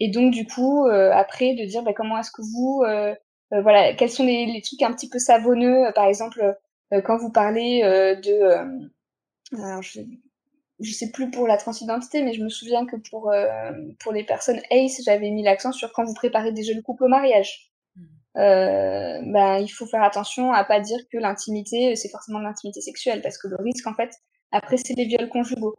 Et 0.00 0.10
donc 0.10 0.32
du 0.32 0.46
coup, 0.46 0.86
euh, 0.86 1.12
après 1.12 1.54
de 1.54 1.64
dire 1.66 1.82
bah, 1.82 1.92
comment 1.94 2.18
est-ce 2.18 2.32
que 2.32 2.42
vous, 2.42 2.82
euh, 2.84 3.14
voilà, 3.50 3.94
quels 3.94 4.10
sont 4.10 4.24
les, 4.24 4.46
les, 4.46 4.62
trucs 4.62 4.82
un 4.82 4.92
petit 4.92 5.08
peu 5.08 5.18
savonneux, 5.18 5.90
par 5.94 6.06
exemple 6.06 6.56
quand 7.04 7.16
vous 7.16 7.30
parlez 7.30 7.82
de, 7.82 8.82
alors 9.52 9.82
je, 9.82 10.00
je 10.80 10.92
sais 10.92 11.10
plus 11.10 11.30
pour 11.30 11.46
la 11.46 11.56
transidentité, 11.56 12.22
mais 12.22 12.34
je 12.34 12.42
me 12.42 12.48
souviens 12.48 12.86
que 12.86 12.96
pour, 12.96 13.30
euh, 13.30 13.72
pour 14.00 14.12
les 14.12 14.24
personnes 14.24 14.60
ACE, 14.70 15.02
j'avais 15.04 15.30
mis 15.30 15.42
l'accent 15.42 15.72
sur 15.72 15.92
quand 15.92 16.04
vous 16.04 16.14
préparez 16.14 16.52
des 16.52 16.62
jeunes 16.62 16.82
couples 16.82 17.04
au 17.04 17.08
mariage. 17.08 17.70
Mmh. 17.96 18.02
Euh, 18.36 19.20
ben, 19.24 19.58
il 19.58 19.68
faut 19.68 19.86
faire 19.86 20.02
attention 20.02 20.52
à 20.52 20.64
pas 20.64 20.80
dire 20.80 20.98
que 21.10 21.18
l'intimité, 21.18 21.96
c'est 21.96 22.10
forcément 22.10 22.40
l'intimité 22.40 22.80
sexuelle, 22.80 23.22
parce 23.22 23.38
que 23.38 23.48
le 23.48 23.56
risque, 23.56 23.86
en 23.86 23.94
fait, 23.94 24.10
après, 24.52 24.76
c'est 24.76 24.94
les 24.94 25.06
viols 25.06 25.28
conjugaux. 25.28 25.76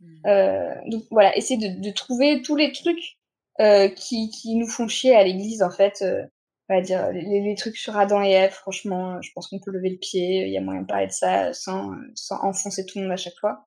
Mmh. 0.00 0.26
Euh, 0.26 0.74
donc 0.86 1.04
voilà, 1.10 1.36
essayer 1.36 1.58
de, 1.58 1.80
de, 1.80 1.90
trouver 1.92 2.42
tous 2.42 2.56
les 2.56 2.72
trucs 2.72 3.18
euh, 3.60 3.88
qui, 3.88 4.30
qui 4.30 4.56
nous 4.56 4.68
font 4.68 4.88
chier 4.88 5.14
à 5.14 5.22
l'église, 5.22 5.62
en 5.62 5.70
fait, 5.70 6.02
euh, 6.02 6.24
on 6.70 6.76
va 6.76 6.82
dire, 6.82 7.10
les, 7.12 7.54
trucs 7.56 7.76
sur 7.76 7.96
Adam 7.96 8.22
et 8.22 8.30
Ève, 8.30 8.52
franchement, 8.52 9.20
je 9.22 9.30
pense 9.34 9.48
qu'on 9.48 9.58
peut 9.58 9.72
lever 9.72 9.90
le 9.90 9.98
pied. 9.98 10.46
Il 10.46 10.52
y 10.52 10.56
a 10.56 10.60
moyen 10.60 10.82
de 10.82 10.86
parler 10.86 11.08
de 11.08 11.12
ça 11.12 11.52
sans, 11.52 11.90
enfoncer 12.30 12.86
tout 12.86 12.98
le 12.98 13.04
monde 13.04 13.12
à 13.12 13.16
chaque 13.16 13.38
fois. 13.40 13.66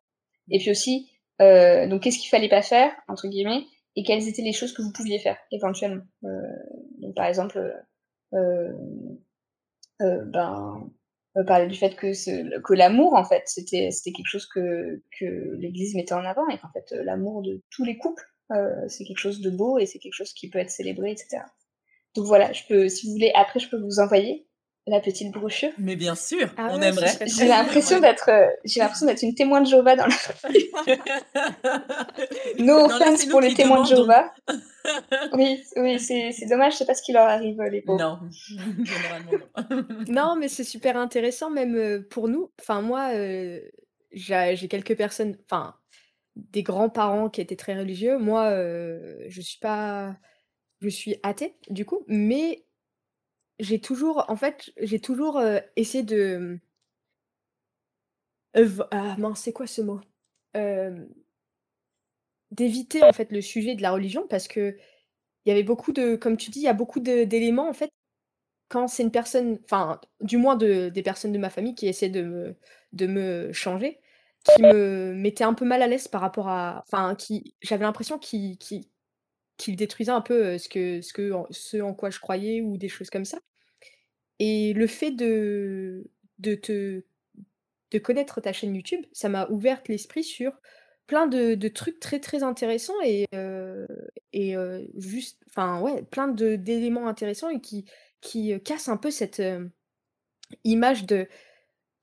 Et 0.49 0.59
puis 0.59 0.71
aussi, 0.71 1.11
euh, 1.41 1.85
donc 1.87 2.03
qu'est-ce 2.03 2.17
qu'il 2.17 2.29
fallait 2.29 2.49
pas 2.49 2.61
faire, 2.61 2.93
entre 3.09 3.27
guillemets, 3.27 3.65
et 3.97 4.03
quelles 4.03 4.27
étaient 4.27 4.41
les 4.41 4.53
choses 4.53 4.73
que 4.73 4.81
vous 4.81 4.93
pouviez 4.93 5.19
faire, 5.19 5.37
éventuellement. 5.51 6.03
Euh, 6.23 6.29
donc 6.99 7.13
par 7.15 7.25
exemple, 7.25 7.57
euh, 8.33 8.71
euh 10.01 10.23
ben, 10.25 10.89
euh, 11.37 11.43
parler 11.43 11.67
du 11.67 11.75
fait 11.75 11.95
que, 11.95 12.73
l'amour, 12.73 13.15
en 13.15 13.25
fait, 13.25 13.43
c'était, 13.47 13.91
c'était 13.91 14.13
quelque 14.13 14.29
chose 14.29 14.47
que, 14.47 15.03
que 15.19 15.55
l'Église 15.57 15.95
mettait 15.95 16.13
en 16.13 16.23
avant, 16.23 16.47
et 16.49 16.57
qu'en 16.57 16.71
fait, 16.71 16.91
l'amour 17.03 17.41
de 17.41 17.61
tous 17.69 17.83
les 17.83 17.97
couples, 17.97 18.23
c'est 18.87 19.03
quelque 19.03 19.17
chose 19.17 19.41
de 19.41 19.49
beau, 19.49 19.79
et 19.79 19.85
c'est 19.87 19.99
quelque 19.99 20.13
chose 20.13 20.31
qui 20.33 20.49
peut 20.49 20.59
être 20.59 20.69
célébré, 20.69 21.11
etc. 21.11 21.43
Donc 22.15 22.25
voilà, 22.25 22.51
je 22.53 22.63
peux, 22.67 22.89
si 22.89 23.07
vous 23.07 23.13
voulez, 23.13 23.31
après, 23.35 23.59
je 23.59 23.69
peux 23.69 23.77
vous 23.77 23.99
envoyer 23.99 24.45
la 24.85 24.99
petite 24.99 25.31
brochure. 25.31 25.71
Mais 25.77 25.95
bien 25.95 26.15
sûr, 26.15 26.49
ah 26.57 26.69
on 26.71 26.81
aimerait. 26.81 27.17
J'ai 27.25 27.47
l'impression 27.47 27.99
d'être, 27.99 28.29
euh, 28.29 28.47
j'ai 28.65 28.81
l'impression 28.81 29.05
d'être 29.05 29.23
une 29.23 29.33
témoin 29.33 29.61
de 29.61 29.67
Jéhovah 29.67 29.95
dans 29.95 30.05
la 30.05 30.11
famille. 30.11 30.69
no 32.59 32.85
offense 32.85 33.25
pour 33.25 33.39
les 33.39 33.53
témoins 33.53 33.83
de 33.83 33.87
Jéhovah. 33.87 34.33
oui, 35.33 35.63
oui, 35.77 35.99
c'est 35.99 36.45
dommage, 36.49 36.73
je 36.73 36.77
sais 36.79 36.85
pas 36.85 36.95
ce 36.95 37.01
qui 37.01 37.13
leur 37.13 37.27
arrive, 37.27 37.61
les 37.61 37.81
pauvres. 37.81 37.99
Non, 37.99 38.19
non, 40.07 40.35
mais 40.35 40.49
c'est 40.49 40.65
super 40.65 40.97
intéressant, 40.97 41.49
même 41.49 41.75
euh, 41.75 42.05
pour 42.09 42.27
nous. 42.27 42.51
Enfin, 42.59 42.81
moi, 42.81 43.11
euh, 43.13 43.61
j'ai 44.11 44.67
quelques 44.67 44.97
personnes, 44.97 45.37
enfin, 45.49 45.75
des 46.35 46.63
grands-parents 46.63 47.29
qui 47.29 47.39
étaient 47.39 47.55
très 47.55 47.77
religieux. 47.77 48.17
Moi, 48.17 48.49
je 49.29 49.41
suis 49.41 49.59
pas 49.59 50.17
je 50.89 50.95
suis 50.95 51.15
athée, 51.23 51.55
du 51.69 51.85
coup, 51.85 52.03
mais 52.07 52.65
j'ai 53.59 53.79
toujours, 53.79 54.25
en 54.29 54.35
fait, 54.35 54.71
j'ai 54.81 54.99
toujours 54.99 55.41
essayé 55.75 56.03
de. 56.03 56.59
ah 58.91 59.15
mince, 59.17 59.41
c'est 59.41 59.53
quoi 59.53 59.67
ce 59.67 59.81
mot? 59.81 60.01
D'éviter 62.51 63.01
en 63.03 63.13
fait 63.13 63.31
le 63.31 63.41
sujet 63.41 63.75
de 63.75 63.81
la 63.81 63.91
religion 63.91 64.27
parce 64.27 64.47
que 64.47 64.77
il 65.45 65.49
y 65.49 65.51
avait 65.51 65.63
beaucoup 65.63 65.91
de, 65.91 66.15
comme 66.15 66.37
tu 66.37 66.51
dis, 66.51 66.59
il 66.59 66.63
y 66.63 66.67
a 66.67 66.73
beaucoup 66.73 66.99
d'éléments 66.99 67.67
en 67.69 67.73
fait 67.73 67.89
quand 68.69 68.87
c'est 68.87 69.03
une 69.03 69.11
personne, 69.11 69.59
enfin, 69.65 70.01
du 70.21 70.37
moins 70.37 70.55
de, 70.55 70.89
des 70.89 71.03
personnes 71.03 71.31
de 71.31 71.37
ma 71.37 71.49
famille 71.51 71.75
qui 71.75 71.87
essaient 71.87 72.09
de 72.09 72.23
me, 72.23 72.57
de 72.93 73.07
me 73.07 73.53
changer, 73.53 73.99
qui 74.43 74.61
me 74.63 75.13
mettaient 75.13 75.43
un 75.43 75.53
peu 75.53 75.65
mal 75.65 75.81
à 75.83 75.87
l'aise 75.87 76.07
par 76.07 76.21
rapport 76.21 76.49
à, 76.49 76.83
enfin, 76.87 77.15
qui, 77.15 77.55
j'avais 77.61 77.83
l'impression 77.83 78.17
qu'ils 78.19 78.57
qu'il 79.63 79.75
détruisait 79.75 80.11
un 80.11 80.21
peu, 80.21 80.57
ce 80.57 80.69
que 80.69 81.01
ce 81.01 81.13
que 81.13 81.31
ce 81.51 81.77
en 81.81 81.93
quoi 81.93 82.09
je 82.09 82.19
croyais 82.19 82.61
ou 82.61 82.77
des 82.77 82.89
choses 82.89 83.09
comme 83.09 83.25
ça. 83.25 83.39
Et 84.39 84.73
le 84.73 84.87
fait 84.87 85.11
de 85.11 86.05
de 86.39 86.55
te 86.55 87.03
de 87.91 87.99
connaître 87.99 88.41
ta 88.41 88.53
chaîne 88.53 88.75
YouTube, 88.75 89.05
ça 89.13 89.29
m'a 89.29 89.47
ouvert 89.49 89.81
l'esprit 89.87 90.23
sur 90.23 90.51
plein 91.07 91.27
de 91.27 91.55
de 91.55 91.67
trucs 91.67 91.99
très, 91.99 92.19
très 92.19 92.43
intéressants 92.43 93.01
et 93.03 93.27
et 94.33 94.55
juste 94.95 95.39
enfin, 95.47 95.81
ouais, 95.81 96.03
plein 96.03 96.27
d'éléments 96.27 97.07
intéressants 97.07 97.49
et 97.49 97.61
qui 97.61 97.85
qui, 98.21 98.53
cassent 98.63 98.87
un 98.89 98.97
peu 98.97 99.11
cette, 99.11 99.41
image 100.63 101.05
de 101.05 101.27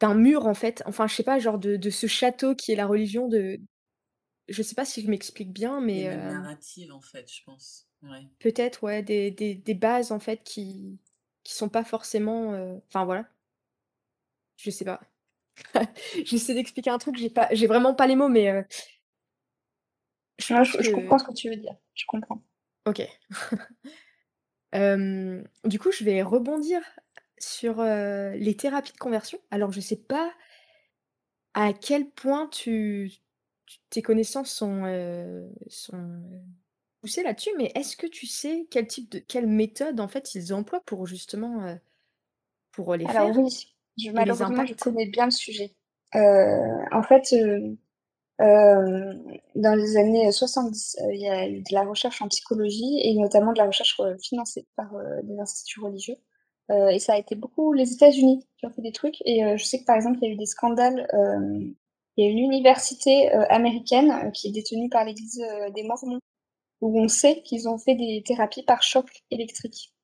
d'un 0.00 0.14
mur, 0.14 0.46
en 0.46 0.54
fait. 0.54 0.82
Enfin, 0.86 1.06
je 1.06 1.14
sais 1.14 1.22
pas, 1.22 1.38
genre 1.38 1.58
de 1.58 1.76
de 1.76 1.90
ce 1.90 2.06
château 2.06 2.54
qui 2.54 2.72
est 2.72 2.76
la 2.76 2.86
religion 2.86 3.28
de 3.28 3.60
je 4.50 4.62
sais 4.62 4.74
pas 4.74 4.84
si 4.84 5.02
je 5.02 5.08
m'explique 5.08 5.52
bien, 5.52 5.80
mais. 5.80 6.08
Des 6.08 6.16
narrative, 6.16 6.92
en 6.92 7.00
fait, 7.00 7.32
je 7.32 7.42
pense. 7.44 7.88
Ouais. 8.02 8.26
Peut-être, 8.38 8.82
ouais, 8.82 9.02
des, 9.02 9.30
des, 9.30 9.54
des, 9.54 9.74
bases, 9.74 10.12
en 10.12 10.18
fait, 10.18 10.42
qui, 10.42 10.98
qui 11.42 11.54
sont 11.54 11.68
pas 11.68 11.84
forcément. 11.84 12.80
Enfin, 12.88 13.04
voilà. 13.04 13.26
Je 14.56 14.70
sais 14.70 14.84
pas. 14.84 15.00
J'essaie 16.24 16.54
d'expliquer 16.54 16.90
un 16.90 16.98
truc, 16.98 17.16
j'ai 17.16 17.30
pas, 17.30 17.48
j'ai 17.52 17.66
vraiment 17.66 17.94
pas 17.94 18.06
les 18.06 18.16
mots, 18.16 18.28
mais. 18.28 18.66
Je, 20.38 20.54
je, 20.64 20.90
comprends 20.90 21.18
ce 21.18 21.24
que 21.24 21.34
tu 21.34 21.50
veux 21.50 21.56
dire. 21.56 21.76
Je 21.94 22.04
comprends. 22.06 22.42
Ok. 22.86 23.02
du 24.72 25.78
coup, 25.78 25.92
je 25.92 26.04
vais 26.04 26.22
rebondir 26.22 26.80
sur 27.38 27.82
les 27.82 28.56
thérapies 28.56 28.92
de 28.92 28.98
conversion. 28.98 29.38
Alors, 29.50 29.72
je 29.72 29.80
sais 29.80 29.96
pas 29.96 30.32
à 31.54 31.72
quel 31.72 32.08
point 32.10 32.48
tu, 32.48 33.12
tes 33.90 34.02
connaissances 34.02 34.50
sont, 34.50 34.84
sont, 35.68 36.22
poussées 37.00 37.22
là-dessus, 37.22 37.50
mais 37.56 37.72
est-ce 37.74 37.96
que 37.96 38.06
tu 38.06 38.26
sais 38.26 38.66
quel 38.70 38.86
type 38.86 39.10
de 39.10 39.18
quelle 39.18 39.46
méthode, 39.46 40.00
en 40.00 40.08
fait, 40.08 40.34
ils 40.34 40.52
emploient 40.52 40.82
pour 40.84 41.06
justement, 41.06 41.76
pour 42.72 42.94
les 42.94 43.06
Alors 43.06 43.34
faire 43.34 43.38
oui, 43.38 43.74
je 43.98 44.10
malheureusement, 44.10 44.66
je 44.66 44.74
connais 44.74 45.06
bien 45.06 45.26
le 45.26 45.30
sujet. 45.30 45.74
en 46.14 47.02
fait, 47.02 47.34
dans 48.38 49.74
les 49.74 49.96
années 49.96 50.30
70, 50.30 50.98
il 51.12 51.20
y 51.20 51.28
a 51.28 51.48
eu 51.48 51.60
de 51.60 51.74
la 51.74 51.82
recherche 51.82 52.22
en 52.22 52.28
psychologie 52.28 53.00
et 53.02 53.14
notamment 53.14 53.52
de 53.52 53.58
la 53.58 53.66
recherche, 53.66 54.00
financée 54.22 54.66
par, 54.76 54.92
des 55.22 55.38
instituts 55.38 55.80
religieux. 55.80 56.16
et 56.70 56.98
ça 56.98 57.14
a 57.14 57.18
été 57.18 57.34
beaucoup 57.34 57.72
les 57.72 57.92
États-Unis 57.92 58.46
qui 58.58 58.66
ont 58.66 58.70
fait 58.70 58.82
des 58.82 58.92
trucs 58.92 59.20
et 59.24 59.56
je 59.56 59.64
sais 59.64 59.80
que, 59.80 59.84
par 59.84 59.96
exemple, 59.96 60.18
il 60.20 60.28
y 60.28 60.30
a 60.30 60.34
eu 60.34 60.36
des 60.36 60.46
scandales, 60.46 61.06
il 62.20 62.24
y 62.24 62.28
a 62.28 62.30
une 62.30 62.38
université 62.38 63.34
euh, 63.34 63.46
américaine 63.48 64.10
euh, 64.10 64.30
qui 64.30 64.48
est 64.48 64.52
détenue 64.52 64.90
par 64.90 65.06
l'Église 65.06 65.40
euh, 65.40 65.70
des 65.70 65.84
Mormons, 65.84 66.20
où 66.82 67.00
on 67.00 67.08
sait 67.08 67.40
qu'ils 67.42 67.66
ont 67.66 67.78
fait 67.78 67.94
des 67.94 68.22
thérapies 68.26 68.62
par 68.62 68.82
choc 68.82 69.06
électrique. 69.30 69.94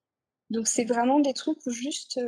Donc 0.49 0.67
c'est 0.67 0.85
vraiment 0.85 1.19
des 1.19 1.33
trucs 1.33 1.63
où 1.65 1.71
juste 1.71 2.19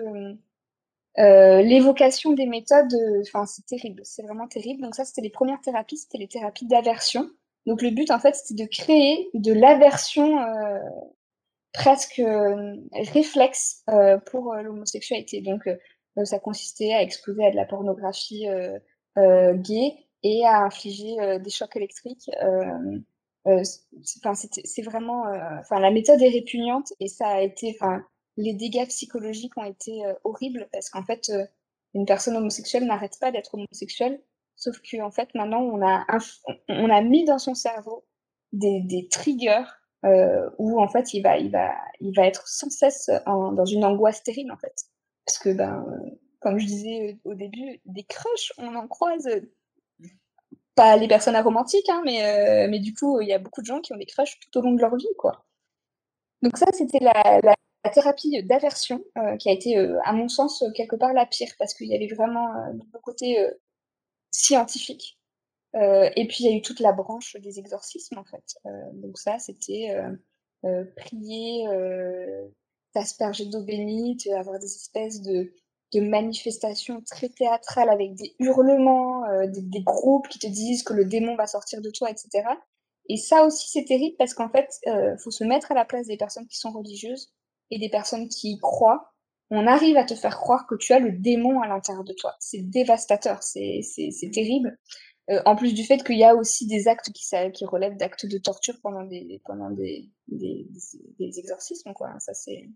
l'évocation 1.17 2.34
des 2.34 2.45
méthodes, 2.45 2.93
enfin 3.21 3.45
c'est 3.45 3.65
terrible, 3.65 4.02
c'est 4.04 4.23
vraiment 4.23 4.47
terrible. 4.47 4.82
Donc 4.82 4.95
ça 4.95 5.06
c'était 5.06 5.21
les 5.21 5.30
premières 5.30 5.62
thérapies, 5.62 5.97
c'était 5.97 6.17
les 6.17 6.28
thérapies 6.28 6.67
d'aversion. 6.67 7.30
Donc 7.65 7.82
le 7.82 7.91
but 7.91 8.12
en 8.12 8.19
fait 8.19 8.36
c'était 8.36 8.62
de 8.62 8.69
créer 8.69 9.30
de 9.34 9.54
l'aversion 9.54 10.38
presque 11.71 12.21
réflexe 12.91 13.86
pour 14.25 14.54
l'homosexualité. 14.56 15.41
Donc 15.41 15.69
ça 16.25 16.39
consistait 16.39 16.93
à 16.93 17.02
exposer 17.02 17.45
à 17.45 17.52
de 17.52 17.56
la 17.56 17.65
pornographie 17.65 18.45
euh, 19.17 19.54
gay 19.54 19.93
et 20.24 20.45
à 20.45 20.63
infliger 20.63 21.19
euh, 21.19 21.39
des 21.39 21.50
chocs 21.50 21.76
électriques. 21.76 22.30
Euh, 22.43 23.63
c'est 24.04 24.82
vraiment, 24.84 25.24
enfin, 25.60 25.80
la 25.80 25.89
méthode 25.89 26.22
est 26.22 26.30
répugnante 26.30 26.93
et 27.00 27.08
ça 27.08 27.28
a 27.30 27.41
été, 27.41 27.76
les 28.38 28.54
dégâts 28.54 28.86
psychologiques 28.89 29.58
ont 29.58 29.63
été 29.63 30.04
horribles 30.24 30.67
parce 30.72 30.91
qu'en 30.91 31.04
fait, 31.04 31.32
une 31.95 32.06
personne 32.06 32.36
homosexuelle 32.36 32.86
n'arrête 32.86 33.17
pas 33.19 33.32
d'être 33.32 33.56
homosexuelle, 33.56 34.22
sauf 34.56 34.80
qu'en 34.82 35.08
en 35.08 35.12
fait, 35.12 35.34
maintenant, 35.34 35.62
on 35.62 35.82
a, 35.82 36.06
on 36.67 36.89
a 36.91 37.02
mis 37.02 37.26
dans 37.26 37.39
son 37.39 37.56
cerveau 37.56 38.06
des, 38.52 38.82
des 38.82 39.08
triggers 39.08 39.65
où 40.04 40.80
en 40.80 40.88
fait, 40.88 41.13
il 41.15 41.22
va, 41.22 41.38
il 41.38 41.50
va, 41.50 41.74
il 42.02 42.13
va 42.15 42.28
être 42.28 42.48
sans 42.48 42.69
cesse 42.69 43.10
en, 43.26 43.54
dans 43.54 43.65
une 43.65 43.84
angoisse 43.84 44.22
terrible 44.22 44.52
en 44.52 44.58
fait, 44.58 44.76
parce 45.26 45.39
que 45.39 45.50
ben, 45.54 45.84
comme 46.39 46.58
je 46.58 46.65
disais 46.65 47.19
au 47.23 47.34
début, 47.34 47.82
des 47.86 48.04
crushs, 48.04 48.54
on 48.58 48.75
en 48.75 48.88
croise. 48.88 49.30
Pas 50.75 50.95
les 50.95 51.10
personnes 51.10 51.36
aromantiques, 51.36 51.89
hein, 51.89 52.02
mais, 52.06 52.23
euh, 52.23 52.67
mais 52.69 52.80
du 52.80 52.93
coup, 52.93 53.19
il 53.19 53.28
y 53.28 53.34
a 53.34 53.39
beaucoup 53.39 53.62
de 53.62 53.65
gens 53.65 53.82
qui 53.82 53.91
ont 53.93 53.97
des 53.97 54.06
crushs 54.06 54.39
tout 54.39 54.60
au 54.60 54.62
long 54.62 54.71
de 54.71 54.80
leur 54.80 54.95
vie, 54.95 55.08
quoi. 55.17 55.45
Donc 56.41 56.58
ça, 56.58 56.67
c'était 56.71 56.99
la, 56.99 57.54
thérapie 57.93 58.43
d'aversion, 58.43 59.04
euh, 59.17 59.36
qui 59.38 59.49
a 59.49 59.52
été, 59.52 59.78
euh, 59.78 59.99
à 60.06 60.13
mon 60.13 60.30
sens, 60.30 60.63
quelque 60.75 60.95
part 60.95 61.13
la 61.13 61.25
pire, 61.25 61.52
parce 61.58 61.73
qu'il 61.73 61.88
y 61.88 61.95
avait 61.95 62.13
vraiment 62.13 62.47
le 62.71 62.99
côté 63.02 63.38
scientifique. 64.32 65.19
et 65.73 66.28
puis, 66.30 66.43
il 66.43 66.45
y 66.45 66.54
a 66.54 66.56
eu 66.56 66.62
toute 66.62 66.80
la 66.80 66.93
branche 66.93 67.36
des 67.38 67.60
exorcismes, 67.60 68.17
en 68.17 68.23
fait. 68.23 68.58
donc 68.93 69.17
ça, 69.17 69.38
c'était 69.39 69.97
prier, 70.95 71.67
t'asperger 72.93 73.45
d'eau 73.45 73.63
bénite, 73.63 74.28
avoir 74.28 74.60
des 74.60 74.73
espèces 74.73 75.21
de 75.21 75.54
de 75.93 76.02
manifestations 76.02 77.02
très 77.02 77.30
théâtrales 77.30 77.89
avec 77.89 78.13
des 78.15 78.36
hurlements, 78.39 79.25
euh, 79.25 79.47
des, 79.47 79.82
groupes 79.82 80.28
qui 80.28 80.39
te 80.39 80.47
disent 80.47 80.84
que 80.84 80.93
le 80.93 81.06
démon 81.06 81.36
va 81.36 81.47
sortir 81.47 81.82
de 81.82 81.89
toi, 81.89 82.10
etc. 82.10 82.47
Et 83.08 83.17
ça 83.17 83.43
aussi, 83.43 83.69
c'est 83.71 83.86
terrible 83.86 84.15
parce 84.17 84.34
qu'en 84.34 84.49
fait, 84.49 84.69
euh, 84.88 85.17
faut 85.17 85.32
se 85.32 85.43
mettre 85.43 85.71
à 85.71 85.75
la 85.75 85.86
place 85.86 86.08
des 86.08 86.17
personnes 86.17 86.47
qui 86.47 86.58
sont 86.58 86.71
religieuses 86.71 87.34
et 87.71 87.80
des 87.80 87.89
personnes 87.89 88.30
qui 88.30 88.52
y 88.52 88.60
croient. 88.60 89.13
On 89.49 89.65
arrive 89.65 89.97
à 89.97 90.04
te 90.04 90.13
faire 90.13 90.38
croire 90.38 90.67
que 90.67 90.75
tu 90.75 90.93
as 90.93 90.99
le 90.99 91.12
démon 91.12 91.62
à 91.62 91.67
l'intérieur 91.67 92.04
de 92.04 92.13
toi. 92.13 92.36
C'est 92.39 92.62
dévastateur, 92.69 93.41
c'est 93.41 93.82
terrible. 94.32 94.78
Euh, 95.32 95.41
en 95.45 95.56
plus 95.56 95.73
du 95.73 95.84
fait 95.84 96.04
qu'il 96.04 96.17
y 96.17 96.23
a 96.23 96.36
aussi 96.36 96.67
des 96.67 96.88
actes 96.88 97.12
qui, 97.12 97.23
qui 97.54 97.65
relèvent 97.65 97.97
d'actes 97.97 98.28
de 98.28 98.38
torture 98.38 98.75
pendant 98.84 99.04
des, 99.04 99.41
pendant 99.45 99.71
des, 99.71 100.10
des, 100.28 100.67
des 101.19 101.39
exorcismes, 101.39 101.93
quoi. 101.93 102.19
Ça, 102.19 102.36
c'est 102.36 102.69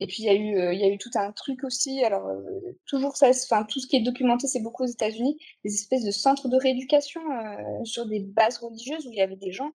et 0.00 0.06
puis 0.06 0.22
il 0.22 0.26
y 0.26 0.28
a 0.28 0.34
eu, 0.34 0.58
euh, 0.58 0.72
il 0.72 0.80
y 0.80 0.84
a 0.84 0.88
eu 0.88 0.98
tout 0.98 1.10
un 1.14 1.32
truc 1.32 1.64
aussi. 1.64 2.04
Alors 2.04 2.26
euh, 2.28 2.76
toujours 2.86 3.16
ça, 3.16 3.30
enfin 3.30 3.64
tout 3.64 3.80
ce 3.80 3.86
qui 3.86 3.96
est 3.96 4.02
documenté, 4.02 4.46
c'est 4.46 4.60
beaucoup 4.60 4.84
aux 4.84 4.86
États-Unis, 4.86 5.38
des 5.64 5.74
espèces 5.74 6.04
de 6.04 6.10
centres 6.10 6.48
de 6.48 6.56
rééducation 6.56 7.20
euh, 7.20 7.84
sur 7.84 8.06
des 8.06 8.20
bases 8.20 8.58
religieuses 8.58 9.06
où 9.06 9.10
il 9.10 9.18
y 9.18 9.22
avait 9.22 9.36
des 9.36 9.52
gens, 9.52 9.70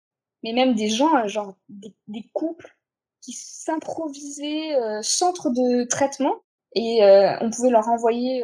mais 0.43 0.53
même 0.53 0.75
des 0.75 0.89
gens, 0.89 1.27
genre 1.27 1.55
des, 1.69 1.93
couples 2.33 2.75
qui 3.21 3.33
s'improvisaient 3.33 4.75
centre 5.03 5.49
de 5.51 5.83
traitement 5.85 6.35
et 6.73 7.01
on 7.41 7.49
pouvait 7.51 7.69
leur 7.69 7.87
envoyer 7.89 8.43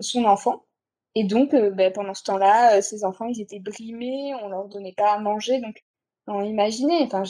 son 0.00 0.24
enfant. 0.24 0.64
Et 1.16 1.24
donc, 1.24 1.50
ben, 1.50 1.92
pendant 1.92 2.14
ce 2.14 2.22
temps-là, 2.24 2.80
ces 2.82 3.04
enfants, 3.04 3.26
ils 3.26 3.40
étaient 3.40 3.58
brimés, 3.58 4.32
on 4.42 4.48
leur 4.48 4.68
donnait 4.68 4.94
pas 4.96 5.14
à 5.14 5.18
manger. 5.18 5.60
Donc, 5.60 5.82
on 6.28 6.44
imaginait, 6.44 7.02
enfin, 7.02 7.24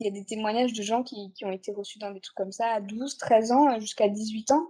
il 0.00 0.06
y 0.06 0.08
a 0.08 0.12
des 0.12 0.24
témoignages 0.24 0.72
de 0.72 0.82
gens 0.82 1.02
qui, 1.02 1.32
qui, 1.34 1.44
ont 1.44 1.52
été 1.52 1.72
reçus 1.72 1.98
dans 1.98 2.10
des 2.10 2.20
trucs 2.20 2.36
comme 2.36 2.52
ça 2.52 2.72
à 2.72 2.80
12, 2.80 3.18
13 3.18 3.52
ans, 3.52 3.80
jusqu'à 3.80 4.08
18 4.08 4.50
ans, 4.52 4.66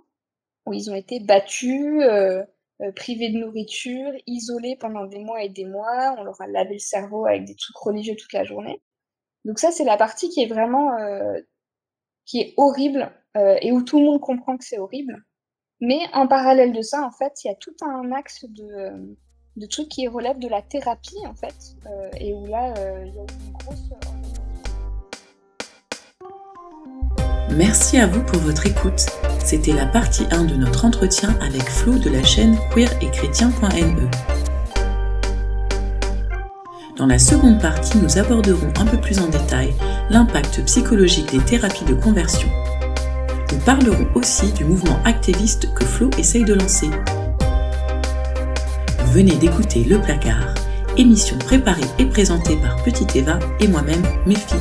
où 0.66 0.72
ils 0.72 0.90
ont 0.90 0.94
été 0.94 1.20
battus, 1.20 2.02
euh, 2.02 2.44
privés 2.96 3.30
de 3.30 3.38
nourriture, 3.38 4.12
isolés 4.26 4.76
pendant 4.76 5.06
des 5.06 5.20
mois 5.20 5.42
et 5.42 5.48
des 5.48 5.64
mois. 5.64 6.16
On 6.18 6.24
leur 6.24 6.40
a 6.40 6.46
lavé 6.46 6.74
le 6.74 6.78
cerveau 6.78 7.26
avec 7.26 7.44
des 7.44 7.54
trucs 7.54 7.76
religieux 7.76 8.16
toute 8.16 8.32
la 8.32 8.44
journée. 8.44 8.82
Donc 9.44 9.58
ça, 9.58 9.70
c'est 9.70 9.84
la 9.84 9.96
partie 9.96 10.28
qui 10.30 10.42
est 10.42 10.46
vraiment, 10.46 10.98
euh, 10.98 11.38
qui 12.26 12.40
est 12.40 12.54
horrible 12.56 13.12
euh, 13.36 13.56
et 13.62 13.72
où 13.72 13.82
tout 13.82 13.98
le 13.98 14.06
monde 14.06 14.20
comprend 14.20 14.56
que 14.56 14.64
c'est 14.64 14.78
horrible. 14.78 15.24
Mais 15.80 16.00
en 16.12 16.26
parallèle 16.26 16.72
de 16.72 16.82
ça, 16.82 17.02
en 17.02 17.10
fait, 17.10 17.32
il 17.44 17.48
y 17.48 17.50
a 17.50 17.54
tout 17.54 17.74
un 17.82 18.12
axe 18.12 18.44
de, 18.44 19.16
de 19.56 19.66
trucs 19.66 19.88
qui 19.88 20.06
relèvent 20.08 20.38
de 20.38 20.48
la 20.48 20.62
thérapie, 20.62 21.26
en 21.26 21.34
fait, 21.34 21.76
euh, 21.86 22.10
et 22.18 22.34
où 22.34 22.46
là, 22.46 22.74
euh, 22.78 23.04
il 23.06 23.14
y 23.14 23.18
a 23.18 23.22
une 23.22 23.52
grosse... 23.52 23.90
Merci 27.56 27.98
à 27.98 28.06
vous 28.06 28.22
pour 28.22 28.40
votre 28.40 28.66
écoute. 28.66 29.06
C'était 29.44 29.72
la 29.72 29.86
partie 29.86 30.24
1 30.30 30.44
de 30.44 30.54
notre 30.54 30.84
entretien 30.84 31.34
avec 31.40 31.68
Flo 31.68 31.98
de 31.98 32.08
la 32.08 32.22
chaîne 32.22 32.56
queer 32.72 32.90
et. 33.02 33.10
Dans 36.96 37.06
la 37.06 37.18
seconde 37.18 37.60
partie, 37.60 37.98
nous 37.98 38.18
aborderons 38.18 38.72
un 38.78 38.84
peu 38.84 38.98
plus 38.98 39.18
en 39.18 39.28
détail 39.28 39.74
l'impact 40.10 40.64
psychologique 40.66 41.32
des 41.32 41.40
thérapies 41.40 41.84
de 41.84 41.94
conversion. 41.94 42.48
Nous 43.52 43.58
parlerons 43.58 44.06
aussi 44.14 44.52
du 44.52 44.64
mouvement 44.64 45.00
activiste 45.04 45.74
que 45.74 45.84
Flo 45.84 46.10
essaye 46.18 46.44
de 46.44 46.54
lancer. 46.54 46.90
Venez 49.06 49.34
d'écouter 49.36 49.82
Le 49.82 49.98
Placard, 49.98 50.54
émission 50.96 51.36
préparée 51.38 51.80
et 51.98 52.06
présentée 52.06 52.56
par 52.56 52.80
Petite 52.84 53.16
Eva 53.16 53.40
et 53.58 53.66
moi-même, 53.66 54.02
Méfie. 54.24 54.54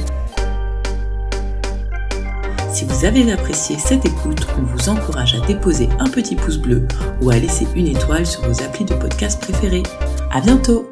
Si 2.72 2.86
vous 2.86 3.06
avez 3.06 3.32
apprécié 3.32 3.78
cette 3.80 4.06
écoute, 4.06 4.46
on 4.58 4.62
vous 4.62 4.90
encourage 4.90 5.36
à 5.36 5.46
déposer 5.46 5.90
un 6.00 6.10
petit 6.10 6.36
pouce 6.36 6.58
bleu 6.58 6.88
ou 7.22 7.30
à 7.32 7.38
laisser 7.38 7.68
une 7.76 7.88
étoile 7.88 8.26
sur 8.26 8.42
vos 8.48 8.62
applis 8.64 8.86
de 8.86 8.94
podcast 8.94 9.42
préférés. 9.42 9.84
À 10.32 10.40
bientôt! 10.40 10.90